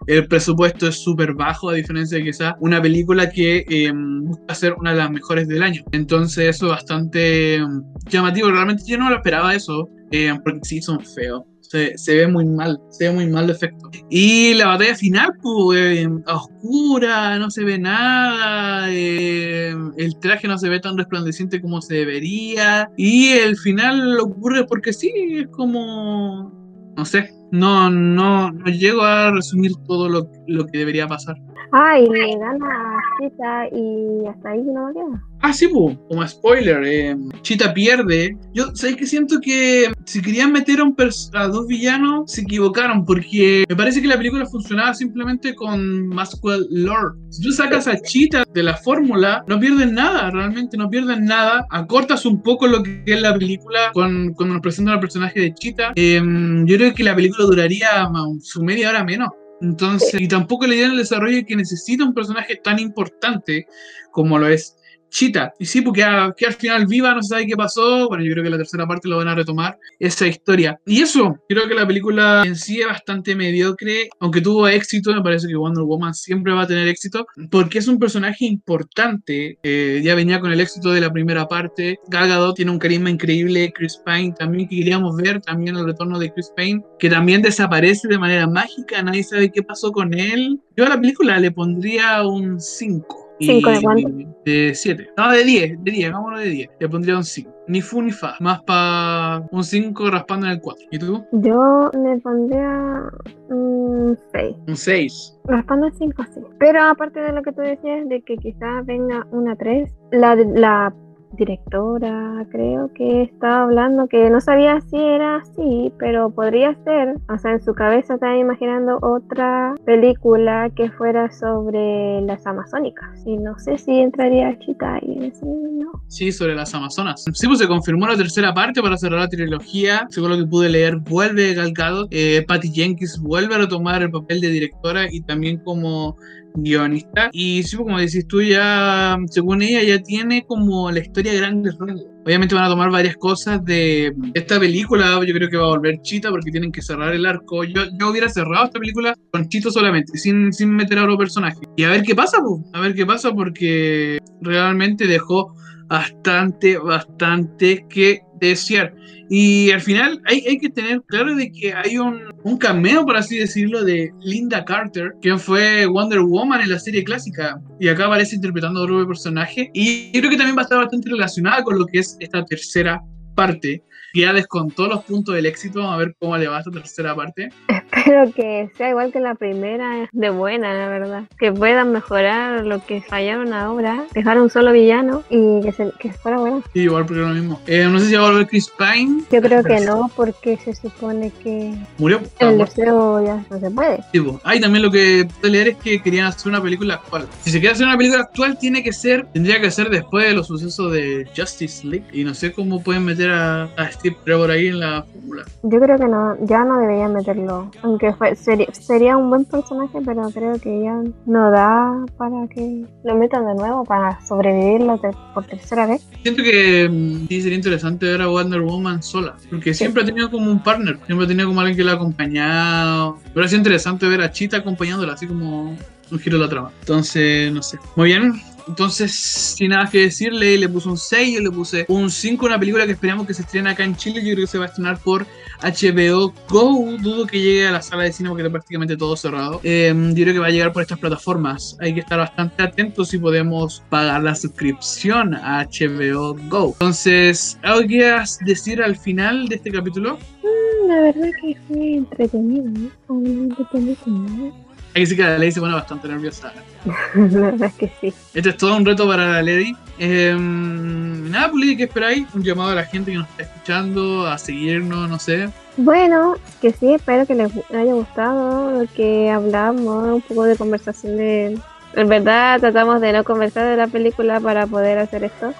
el 0.06 0.26
presupuesto 0.26 0.88
es 0.88 1.02
súper 1.02 1.34
bajo, 1.34 1.70
a 1.70 1.74
diferencia 1.74 2.18
de 2.18 2.32
sea 2.32 2.56
una 2.60 2.80
película 2.80 3.30
que 3.30 3.64
em, 3.68 4.24
busca 4.24 4.54
ser 4.54 4.74
una 4.74 4.92
de 4.92 4.98
las 4.98 5.10
mejores 5.10 5.48
del 5.48 5.62
año. 5.62 5.82
Entonces 5.92 6.56
eso 6.56 6.66
es 6.66 6.72
bastante 6.72 7.56
em, 7.56 7.82
llamativo. 8.08 8.50
Realmente 8.50 8.84
yo 8.86 8.98
no 8.98 9.10
lo 9.10 9.16
esperaba 9.16 9.54
eso, 9.54 9.88
em, 10.10 10.40
porque 10.42 10.60
sí, 10.62 10.82
son 10.82 11.00
feos. 11.00 11.42
Se, 11.60 11.96
se 11.96 12.16
ve 12.16 12.26
muy 12.26 12.46
mal, 12.46 12.80
se 12.90 13.08
ve 13.08 13.14
muy 13.14 13.26
mal 13.28 13.46
de 13.46 13.52
efecto. 13.52 13.90
Y 14.10 14.54
la 14.54 14.66
batalla 14.66 14.96
final, 14.96 15.30
pues, 15.40 15.98
eh, 15.98 16.08
oscura, 16.26 17.38
no 17.38 17.48
se 17.48 17.62
ve 17.62 17.78
nada, 17.78 18.88
eh, 18.90 19.72
el 19.96 20.18
traje 20.18 20.48
no 20.48 20.58
se 20.58 20.68
ve 20.68 20.80
tan 20.80 20.98
resplandeciente 20.98 21.60
como 21.60 21.80
se 21.80 21.94
debería. 21.94 22.90
Y 22.96 23.28
el 23.28 23.56
final 23.56 24.18
ocurre 24.18 24.64
porque 24.64 24.92
sí, 24.92 25.12
es 25.14 25.46
como. 25.48 26.52
No 26.96 27.04
sé, 27.04 27.30
no, 27.50 27.90
no, 27.90 28.52
no 28.52 28.64
llego 28.66 29.02
a 29.02 29.30
resumir 29.32 29.72
todo 29.86 30.08
lo, 30.08 30.30
lo 30.46 30.66
que 30.66 30.78
debería 30.78 31.06
pasar. 31.06 31.36
Ah, 31.72 31.98
y 31.98 32.08
le 32.08 32.36
gana 32.38 32.98
Chita 33.20 33.68
y 33.72 34.26
hasta 34.26 34.50
ahí 34.50 34.62
no 34.62 34.92
queda. 34.92 35.29
Ah, 35.42 35.52
sí, 35.52 35.68
pues, 35.68 35.96
como 36.08 36.26
spoiler, 36.26 36.84
eh, 36.84 37.16
Chita 37.42 37.72
pierde. 37.72 38.36
Yo, 38.52 38.74
¿sabes 38.74 38.96
que 38.96 39.06
Siento 39.06 39.40
que 39.40 39.90
si 40.04 40.22
querían 40.22 40.52
meter 40.52 40.80
a, 40.80 40.84
un 40.84 40.94
a 41.34 41.48
dos 41.48 41.66
villanos, 41.66 42.30
se 42.30 42.42
equivocaron, 42.42 43.04
porque 43.04 43.64
me 43.68 43.74
parece 43.74 44.00
que 44.00 44.06
la 44.06 44.16
película 44.16 44.46
funcionaba 44.46 44.94
simplemente 44.94 45.54
con 45.54 46.06
Maxwell 46.08 46.66
Lord. 46.70 47.16
Si 47.30 47.42
tú 47.42 47.50
sacas 47.52 47.88
a 47.88 48.00
Chita 48.00 48.44
de 48.52 48.62
la 48.62 48.76
fórmula, 48.76 49.42
no 49.48 49.58
pierden 49.58 49.94
nada, 49.94 50.30
realmente 50.30 50.76
no 50.76 50.88
pierden 50.88 51.24
nada. 51.24 51.66
Acortas 51.70 52.24
un 52.26 52.42
poco 52.42 52.68
lo 52.68 52.82
que 52.82 53.02
es 53.06 53.20
la 53.20 53.34
película 53.34 53.90
cuando 53.92 54.44
nos 54.44 54.60
presentan 54.60 54.94
al 54.94 55.00
personaje 55.00 55.40
de 55.40 55.54
Chita. 55.54 55.92
Eh, 55.96 56.22
yo 56.66 56.76
creo 56.76 56.94
que 56.94 57.02
la 57.02 57.16
película 57.16 57.46
duraría 57.46 58.08
su 58.40 58.62
media 58.62 58.90
hora 58.90 59.02
menos. 59.02 59.30
Entonces, 59.60 60.20
y 60.20 60.28
tampoco 60.28 60.66
le 60.66 60.76
dieron 60.76 60.92
el 60.92 60.98
desarrollo 60.98 61.44
que 61.46 61.56
necesita 61.56 62.04
un 62.04 62.14
personaje 62.14 62.56
tan 62.56 62.78
importante 62.78 63.66
como 64.10 64.38
lo 64.38 64.48
es 64.48 64.76
Chita. 65.10 65.52
Y 65.58 65.66
sí, 65.66 65.82
porque 65.82 66.04
a- 66.04 66.32
que 66.36 66.46
al 66.46 66.54
final 66.54 66.86
viva, 66.86 67.12
no 67.14 67.22
se 67.22 67.30
sabe 67.30 67.46
qué 67.46 67.56
pasó. 67.56 68.08
Bueno, 68.08 68.24
yo 68.24 68.32
creo 68.32 68.44
que 68.44 68.50
la 68.50 68.56
tercera 68.56 68.86
parte 68.86 69.08
lo 69.08 69.16
van 69.16 69.28
a 69.28 69.34
retomar, 69.34 69.76
esa 69.98 70.26
historia. 70.26 70.80
Y 70.86 71.02
eso, 71.02 71.36
creo 71.48 71.68
que 71.68 71.74
la 71.74 71.86
película 71.86 72.42
en 72.46 72.54
sí 72.56 72.80
es 72.80 72.86
bastante 72.86 73.34
mediocre, 73.34 74.08
aunque 74.20 74.40
tuvo 74.40 74.68
éxito, 74.68 75.12
me 75.12 75.20
parece 75.20 75.48
que 75.48 75.56
Wonder 75.56 75.82
Woman 75.84 76.14
siempre 76.14 76.52
va 76.52 76.62
a 76.62 76.66
tener 76.66 76.86
éxito, 76.88 77.26
porque 77.50 77.78
es 77.80 77.88
un 77.88 77.98
personaje 77.98 78.44
importante. 78.46 79.58
eh, 79.62 80.00
ya 80.04 80.14
venía 80.14 80.40
con 80.40 80.52
el 80.52 80.60
éxito 80.60 80.90
de 80.90 81.00
la 81.00 81.12
primera 81.12 81.46
parte. 81.48 81.98
Gal 82.08 82.28
Gadot 82.28 82.54
tiene 82.56 82.70
un 82.70 82.78
carisma 82.78 83.10
increíble. 83.10 83.72
Chris 83.74 84.00
Pine 84.04 84.32
también, 84.38 84.68
que 84.68 84.76
queríamos 84.76 85.16
ver, 85.16 85.40
también 85.40 85.76
el 85.76 85.84
retorno 85.86 86.18
de 86.18 86.32
Chris 86.32 86.50
Pine, 86.56 86.82
que 86.98 87.08
también 87.10 87.42
desaparece 87.42 88.06
de 88.08 88.18
manera 88.18 88.46
mágica. 88.46 89.02
Nadie 89.02 89.24
sabe 89.24 89.50
qué 89.50 89.62
pasó 89.62 89.90
con 89.92 90.14
él. 90.14 90.60
Yo 90.76 90.86
a 90.86 90.88
la 90.90 91.00
película 91.00 91.38
le 91.40 91.50
pondría 91.50 92.22
un 92.26 92.60
5. 92.60 93.29
¿Cinco 93.40 93.70
de 93.70 93.80
cuánto? 93.80 94.08
De 94.44 94.74
7. 94.74 95.10
No, 95.16 95.32
de 95.32 95.44
10, 95.44 95.84
de 95.84 95.90
10, 95.90 96.12
vámonos 96.12 96.40
de 96.40 96.48
10. 96.48 96.70
Le 96.78 96.88
pondría 96.88 97.16
un 97.16 97.24
5. 97.24 97.50
Ni 97.68 97.80
fu 97.80 98.02
ni 98.02 98.10
fa. 98.10 98.34
Más 98.40 98.62
para 98.62 99.42
un 99.50 99.64
5 99.64 100.10
raspando 100.10 100.46
en 100.46 100.52
el 100.52 100.60
4. 100.60 100.86
¿Y 100.90 100.98
tú? 100.98 101.24
Yo 101.32 101.90
le 101.92 102.18
pondría 102.18 103.02
un 103.48 104.18
6. 104.32 104.56
Un 104.66 104.76
6. 104.76 105.38
Raspando 105.44 105.86
el 105.86 105.92
5, 105.94 106.22
sí. 106.34 106.40
Pero 106.58 106.82
aparte 106.82 107.20
de 107.20 107.32
lo 107.32 107.42
que 107.42 107.52
tú 107.52 107.62
decías, 107.62 108.08
de 108.08 108.20
que 108.22 108.36
quizás 108.36 108.84
venga 108.84 109.26
una 109.30 109.56
3, 109.56 109.90
la, 110.12 110.34
la 110.34 110.94
directora 111.32 112.44
creo 112.50 112.92
que 112.94 113.22
estaba 113.22 113.64
hablando 113.64 114.08
que 114.08 114.30
no 114.30 114.40
sabía 114.40 114.80
si 114.80 114.96
era 114.96 115.36
así, 115.36 115.92
pero 115.98 116.30
podría 116.30 116.74
ser. 116.84 117.16
O 117.28 117.38
sea, 117.38 117.52
en 117.52 117.62
su 117.62 117.74
cabeza 117.74 118.14
estaba 118.14 118.36
imaginando 118.36 118.98
otra 119.02 119.74
película 119.84 120.70
que 120.74 120.90
fuera 120.90 121.30
sobre 121.30 122.20
las 122.22 122.46
amazónicas. 122.46 123.22
Y 123.26 123.36
no 123.36 123.58
sé 123.58 123.78
si 123.78 123.92
entraría 124.00 124.58
Chita 124.58 124.94
ahí 124.94 125.16
en 125.16 125.24
ese 125.24 125.46
no. 125.46 126.02
Sí, 126.08 126.32
sobre 126.32 126.54
las 126.54 126.74
Amazonas. 126.74 127.24
Sí, 127.32 127.46
pues 127.46 127.58
se 127.58 127.68
confirmó 127.68 128.06
la 128.06 128.16
tercera 128.16 128.52
parte 128.52 128.82
para 128.82 128.96
cerrar 128.96 129.20
la 129.20 129.28
trilogía. 129.28 130.06
Según 130.10 130.30
lo 130.30 130.38
que 130.38 130.46
pude 130.46 130.68
leer, 130.68 130.96
vuelve 130.96 131.54
Gal 131.54 131.72
Gadot. 131.72 132.08
Eh, 132.10 132.44
Patty 132.46 132.70
Jenkins 132.72 133.18
vuelve 133.20 133.54
a 133.54 133.58
retomar 133.58 134.02
el 134.02 134.10
papel 134.10 134.40
de 134.40 134.48
directora 134.48 135.06
y 135.10 135.20
también 135.22 135.58
como 135.58 136.16
guionista. 136.54 137.30
Y 137.32 137.62
sí, 137.62 137.76
pues, 137.76 137.86
como 137.86 137.98
decís 137.98 138.26
tú, 138.26 138.42
ya, 138.42 139.16
según 139.30 139.62
ella, 139.62 139.82
ya 139.82 140.02
tiene 140.02 140.44
como 140.46 140.90
la 140.90 141.00
historia 141.00 141.32
de 141.32 141.38
grandes. 141.38 141.76
Obviamente 142.24 142.54
van 142.54 142.64
a 142.64 142.68
tomar 142.68 142.90
varias 142.90 143.16
cosas 143.16 143.64
de 143.64 144.14
esta 144.34 144.60
película. 144.60 145.20
Yo 145.26 145.34
creo 145.34 145.48
que 145.48 145.56
va 145.56 145.64
a 145.64 145.76
volver 145.76 146.00
Chita 146.02 146.30
porque 146.30 146.50
tienen 146.50 146.72
que 146.72 146.82
cerrar 146.82 147.14
el 147.14 147.26
arco. 147.26 147.64
Yo, 147.64 147.82
yo 147.98 148.10
hubiera 148.10 148.28
cerrado 148.28 148.66
esta 148.66 148.78
película 148.78 149.14
con 149.32 149.48
Chito 149.48 149.70
solamente, 149.70 150.18
sin, 150.18 150.52
sin 150.52 150.70
meter 150.70 150.98
a 150.98 151.04
otro 151.04 151.18
personaje. 151.18 151.60
Y 151.76 151.84
a 151.84 151.90
ver 151.90 152.02
qué 152.02 152.14
pasa, 152.14 152.38
pues. 152.42 152.62
A 152.74 152.80
ver 152.80 152.94
qué 152.94 153.06
pasa 153.06 153.32
porque 153.32 154.18
realmente 154.42 155.06
dejó 155.06 155.54
bastante, 155.88 156.78
bastante 156.78 157.84
que 157.88 158.20
desear. 158.48 158.94
Y 159.28 159.70
al 159.70 159.80
final 159.80 160.20
hay, 160.26 160.44
hay 160.48 160.58
que 160.58 160.70
tener 160.70 161.02
claro 161.02 161.36
de 161.36 161.52
que 161.52 161.72
hay 161.72 161.98
un, 161.98 162.20
un 162.42 162.58
cameo, 162.58 163.04
por 163.04 163.16
así 163.16 163.38
decirlo, 163.38 163.84
de 163.84 164.10
Linda 164.20 164.64
Carter, 164.64 165.12
quien 165.22 165.38
fue 165.38 165.86
Wonder 165.86 166.20
Woman 166.20 166.60
en 166.62 166.70
la 166.70 166.78
serie 166.78 167.04
clásica. 167.04 167.60
Y 167.78 167.88
acá 167.88 168.06
aparece 168.06 168.36
interpretando 168.36 168.80
a 168.80 168.82
otro 168.84 169.06
personaje. 169.06 169.70
Y 169.72 170.10
creo 170.12 170.30
que 170.30 170.36
también 170.36 170.56
va 170.56 170.62
a 170.62 170.64
estar 170.64 170.78
bastante 170.78 171.10
relacionada 171.10 171.62
con 171.62 171.78
lo 171.78 171.86
que 171.86 172.00
es 172.00 172.16
esta 172.18 172.44
tercera 172.44 173.00
parte. 173.36 173.84
Que 174.12 174.20
Ya 174.20 174.32
descontó 174.32 174.86
los 174.86 175.04
puntos 175.04 175.34
del 175.34 175.46
éxito. 175.46 175.82
A 175.82 175.96
ver 175.96 176.14
cómo 176.18 176.36
le 176.36 176.48
va 176.48 176.58
esta 176.58 176.70
tercera 176.70 177.14
parte. 177.14 177.50
Espero 177.68 178.32
que 178.32 178.70
sea 178.76 178.90
igual 178.90 179.12
que 179.12 179.20
la 179.20 179.34
primera, 179.34 180.08
de 180.12 180.30
buena, 180.30 180.72
la 180.74 180.88
verdad. 180.88 181.24
Que 181.38 181.52
puedan 181.52 181.92
mejorar 181.92 182.64
lo 182.64 182.84
que 182.84 183.00
fallaron 183.02 183.52
ahora, 183.52 184.04
dejar 184.14 184.40
un 184.40 184.48
solo 184.50 184.72
villano 184.72 185.22
y 185.28 185.60
que, 185.62 185.72
se, 185.72 185.90
que 185.98 186.12
fuera 186.12 186.38
bueno. 186.38 186.62
Y 186.74 186.82
igual 186.82 187.04
porque 187.06 187.20
lo 187.20 187.28
mismo. 187.28 187.60
Eh, 187.66 187.86
no 187.90 187.98
sé 187.98 188.06
si 188.06 188.14
va 188.14 188.26
a 188.26 188.30
volver 188.30 188.46
Chris 188.46 188.70
Pine. 188.78 189.22
Yo 189.30 189.40
creo 189.40 189.62
que 189.62 189.80
no, 189.80 190.10
porque 190.16 190.56
se 190.56 190.74
supone 190.74 191.30
que 191.42 191.74
Murió. 191.98 192.20
el 192.38 192.58
deseo 192.58 193.24
ya 193.24 193.44
no 193.50 193.60
se 193.60 193.70
puede. 193.70 194.00
Tipo, 194.12 194.40
Ahí 194.44 194.60
también 194.60 194.82
lo 194.84 194.90
que 194.90 195.28
pude 195.40 195.50
leer 195.50 195.68
es 195.68 195.76
que 195.76 196.00
querían 196.02 196.26
hacer 196.26 196.48
una 196.50 196.62
película 196.62 196.94
actual. 196.94 197.26
Si 197.42 197.50
se 197.50 197.60
quiere 197.60 197.74
hacer 197.74 197.86
una 197.86 197.96
película 197.96 198.22
actual, 198.22 198.58
tiene 198.58 198.82
que 198.82 198.92
ser, 198.92 199.26
tendría 199.32 199.60
que 199.60 199.70
ser 199.70 199.90
después 199.90 200.26
de 200.26 200.34
los 200.34 200.46
sucesos 200.46 200.92
de 200.92 201.28
Justice 201.36 201.86
League. 201.86 202.06
Y 202.12 202.24
no 202.24 202.34
sé 202.34 202.52
cómo 202.52 202.82
pueden 202.82 203.04
meter 203.04 203.30
a, 203.30 203.64
a 203.76 203.84
Steve 204.00 204.16
Trevor 204.24 204.50
ahí 204.50 204.66
en 204.68 204.80
la 204.80 205.02
fórmula. 205.04 205.44
Yo 205.62 205.78
creo 205.80 205.98
que 205.98 206.06
no, 206.08 206.36
ya 206.44 206.64
no 206.64 206.78
deberían 206.78 207.12
meterlo. 207.14 207.70
Aunque 207.82 208.12
fue, 208.14 208.34
sería, 208.34 208.66
sería 208.72 209.16
un 209.16 209.30
buen 209.30 209.44
personaje, 209.44 209.98
pero 210.04 210.22
creo 210.30 210.58
que 210.58 210.82
ya 210.82 211.00
no 211.26 211.50
da 211.50 212.04
para 212.16 212.48
que 212.48 212.84
lo 213.04 213.14
metan 213.16 213.46
de 213.46 213.54
nuevo 213.54 213.84
para 213.84 214.20
sobrevivirlo 214.26 214.98
te- 214.98 215.10
por 215.34 215.44
tercera 215.46 215.86
vez. 215.86 216.06
Siento 216.22 216.42
que 216.42 216.88
mm, 216.90 217.28
sí 217.28 217.42
sería 217.42 217.56
interesante 217.56 218.06
ver 218.06 218.22
a 218.22 218.26
Wonder 218.28 218.62
Woman 218.62 219.02
sola. 219.02 219.36
Porque 219.50 219.72
siempre 219.74 220.02
ha 220.02 220.06
tenido 220.06 220.30
como 220.30 220.50
un 220.50 220.62
partner. 220.62 220.98
Siempre 221.06 221.26
ha 221.26 221.28
tenido 221.28 221.48
como 221.48 221.60
alguien 221.60 221.76
que 221.76 221.84
la 221.84 221.92
ha 221.92 221.94
acompañado. 221.96 223.18
Pero 223.32 223.46
es 223.46 223.52
interesante 223.52 224.06
ver 224.08 224.20
a 224.22 224.30
Chita 224.32 224.56
acompañándola, 224.58 225.12
así 225.12 225.26
como 225.26 225.76
un 226.10 226.18
giro 226.18 226.38
de 226.38 226.44
la 226.44 226.48
trama. 226.50 226.70
Entonces, 226.80 227.52
no 227.52 227.62
sé. 227.62 227.78
Muy 227.96 228.06
bien. 228.08 228.32
Entonces, 228.70 229.12
sin 229.12 229.70
nada 229.70 229.90
que 229.90 229.98
decirle, 230.02 230.56
le 230.56 230.68
puse 230.68 230.88
un 230.88 230.96
6, 230.96 231.34
yo 231.34 231.40
le 231.40 231.50
puse 231.50 231.84
un 231.88 232.08
5, 232.08 232.46
una 232.46 232.56
película 232.58 232.86
que 232.86 232.92
esperamos 232.92 233.26
que 233.26 233.34
se 233.34 233.42
estrene 233.42 233.68
acá 233.70 233.82
en 233.82 233.96
Chile. 233.96 234.20
Yo 234.24 234.32
creo 234.34 234.46
que 234.46 234.46
se 234.46 234.58
va 234.58 234.66
a 234.66 234.68
estrenar 234.68 234.98
por 235.00 235.26
HBO 235.60 236.32
Go. 236.48 236.96
Dudo 237.00 237.26
que 237.26 237.40
llegue 237.40 237.66
a 237.66 237.72
la 237.72 237.82
sala 237.82 238.04
de 238.04 238.12
cine 238.12 238.28
porque 238.28 238.42
está 238.42 238.52
prácticamente 238.52 238.96
todo 238.96 239.16
cerrado. 239.16 239.60
Eh, 239.64 239.92
yo 240.14 240.22
creo 240.22 240.34
que 240.34 240.38
va 240.38 240.46
a 240.46 240.50
llegar 240.50 240.72
por 240.72 240.82
estas 240.82 241.00
plataformas. 241.00 241.76
Hay 241.80 241.92
que 241.94 242.00
estar 242.00 242.18
bastante 242.18 242.62
atentos 242.62 243.08
si 243.08 243.18
podemos 243.18 243.82
pagar 243.88 244.22
la 244.22 244.36
suscripción 244.36 245.34
a 245.34 245.64
HBO 245.64 246.36
Go. 246.48 246.68
Entonces, 246.74 247.58
¿algo 247.62 247.86
quieras 247.88 248.38
decir 248.46 248.80
al 248.80 248.96
final 248.96 249.48
de 249.48 249.56
este 249.56 249.72
capítulo? 249.72 250.16
Mm, 250.44 250.88
La 250.88 251.00
verdad 251.00 251.28
que 251.42 251.56
fue 251.66 251.94
entretenido. 251.96 252.70
Obviamente 253.08 253.64
película, 253.72 254.52
Hay 254.69 254.69
que 254.92 255.00
decir 255.00 255.16
que 255.16 255.22
la 255.22 255.38
ley 255.38 255.52
se 255.52 255.60
pone 255.60 255.74
bastante 255.74 256.08
nerviosa. 256.08 256.52
La 257.14 257.26
verdad 257.26 257.64
es 257.64 257.74
que 257.74 257.92
sí. 258.00 258.14
Este 258.34 258.50
es 258.50 258.56
todo 258.56 258.76
un 258.76 258.84
reto 258.84 259.06
para 259.06 259.26
la 259.26 259.42
Lady. 259.42 259.76
Eh, 259.98 260.34
nada, 260.38 261.50
pues 261.50 261.64
Lady, 261.64 261.76
¿qué 261.76 261.84
esperáis? 261.84 262.26
Un 262.34 262.42
llamado 262.42 262.70
a 262.70 262.74
la 262.74 262.84
gente 262.84 263.12
que 263.12 263.18
nos 263.18 263.28
está 263.28 263.42
escuchando, 263.42 264.26
a 264.26 264.38
seguirnos, 264.38 265.08
no 265.08 265.18
sé. 265.18 265.50
Bueno, 265.76 266.36
que 266.60 266.72
sí, 266.72 266.94
espero 266.94 267.26
que 267.26 267.34
les 267.34 267.52
haya 267.70 267.92
gustado 267.92 268.82
lo 268.82 268.88
que 268.94 269.30
hablamos, 269.30 270.14
un 270.14 270.22
poco 270.22 270.44
de 270.44 270.56
conversación 270.56 271.16
de... 271.16 271.58
En 271.94 272.08
verdad 272.08 272.60
tratamos 272.60 273.00
de 273.00 273.12
no 273.12 273.24
conversar 273.24 273.66
de 273.66 273.76
la 273.76 273.88
película 273.88 274.40
para 274.40 274.66
poder 274.66 274.98
hacer 274.98 275.24
esto, 275.24 275.52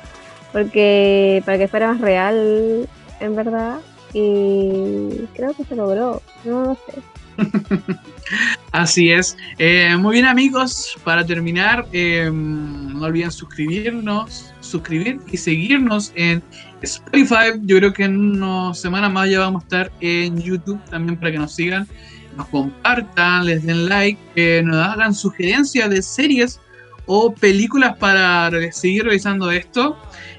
porque 0.53 1.43
para 1.45 1.59
que 1.59 1.69
fuera 1.69 1.89
más 1.89 2.01
real, 2.01 2.89
en 3.19 3.37
verdad, 3.37 3.79
y 4.13 5.27
creo 5.35 5.55
que 5.55 5.65
se 5.65 5.75
logró, 5.75 6.23
no 6.45 6.65
lo 6.65 6.75
sé. 6.75 7.03
Así 8.73 9.11
es. 9.11 9.37
Eh, 9.59 9.97
muy 9.97 10.15
bien 10.15 10.27
amigos, 10.27 10.97
para 11.03 11.27
terminar, 11.27 11.87
eh, 11.93 12.31
no 12.33 13.05
olviden 13.05 13.33
suscribirnos, 13.33 14.53
suscribir 14.61 15.19
y 15.31 15.37
seguirnos 15.37 16.13
en 16.15 16.41
Spotify. 16.83 17.59
Yo 17.63 17.79
creo 17.79 17.93
que 17.93 18.05
en 18.05 18.17
unas 18.17 18.81
semanas 18.81 19.11
más 19.11 19.29
ya 19.29 19.41
vamos 19.41 19.63
a 19.63 19.65
estar 19.65 19.93
en 20.01 20.41
YouTube 20.41 20.81
también 20.89 21.19
para 21.19 21.33
que 21.33 21.39
nos 21.39 21.53
sigan, 21.53 21.89
nos 22.37 22.47
compartan, 22.49 23.47
les 23.47 23.65
den 23.65 23.89
like, 23.89 24.21
que 24.37 24.63
nos 24.63 24.77
hagan 24.77 25.15
sugerencias 25.15 25.91
de 25.91 26.01
series 26.01 26.61
o 27.13 27.35
películas 27.35 27.97
para 27.97 28.53
seguir 28.71 29.05
revisando 29.05 29.51
esto. 29.51 29.97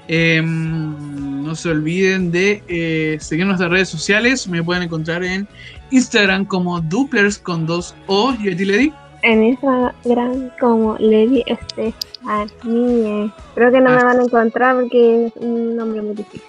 Eh, 0.08 0.40
no 0.42 1.54
se 1.54 1.68
olviden 1.68 2.32
de 2.32 2.62
eh, 2.66 3.18
seguir 3.20 3.44
nuestras 3.44 3.70
redes 3.70 3.90
sociales. 3.90 4.48
Me 4.48 4.62
pueden 4.62 4.84
encontrar 4.84 5.22
en 5.22 5.46
Instagram 5.90 6.46
como 6.46 6.80
Duplers 6.80 7.38
con 7.38 7.66
dos 7.66 7.94
O. 8.06 8.32
¿Y 8.42 8.50
a 8.50 8.56
ti, 8.56 8.64
Lady? 8.64 8.90
En 9.20 9.44
Instagram 9.44 10.48
como 10.58 10.96
Lady 10.98 11.44
Estefanie. 11.46 13.30
Creo 13.54 13.70
que 13.70 13.80
no 13.82 13.90
me 13.90 14.02
van 14.02 14.20
a 14.20 14.22
encontrar 14.22 14.76
porque 14.76 15.26
es 15.26 15.32
un 15.36 15.76
nombre 15.76 16.00
muy 16.00 16.14
difícil. 16.14 16.40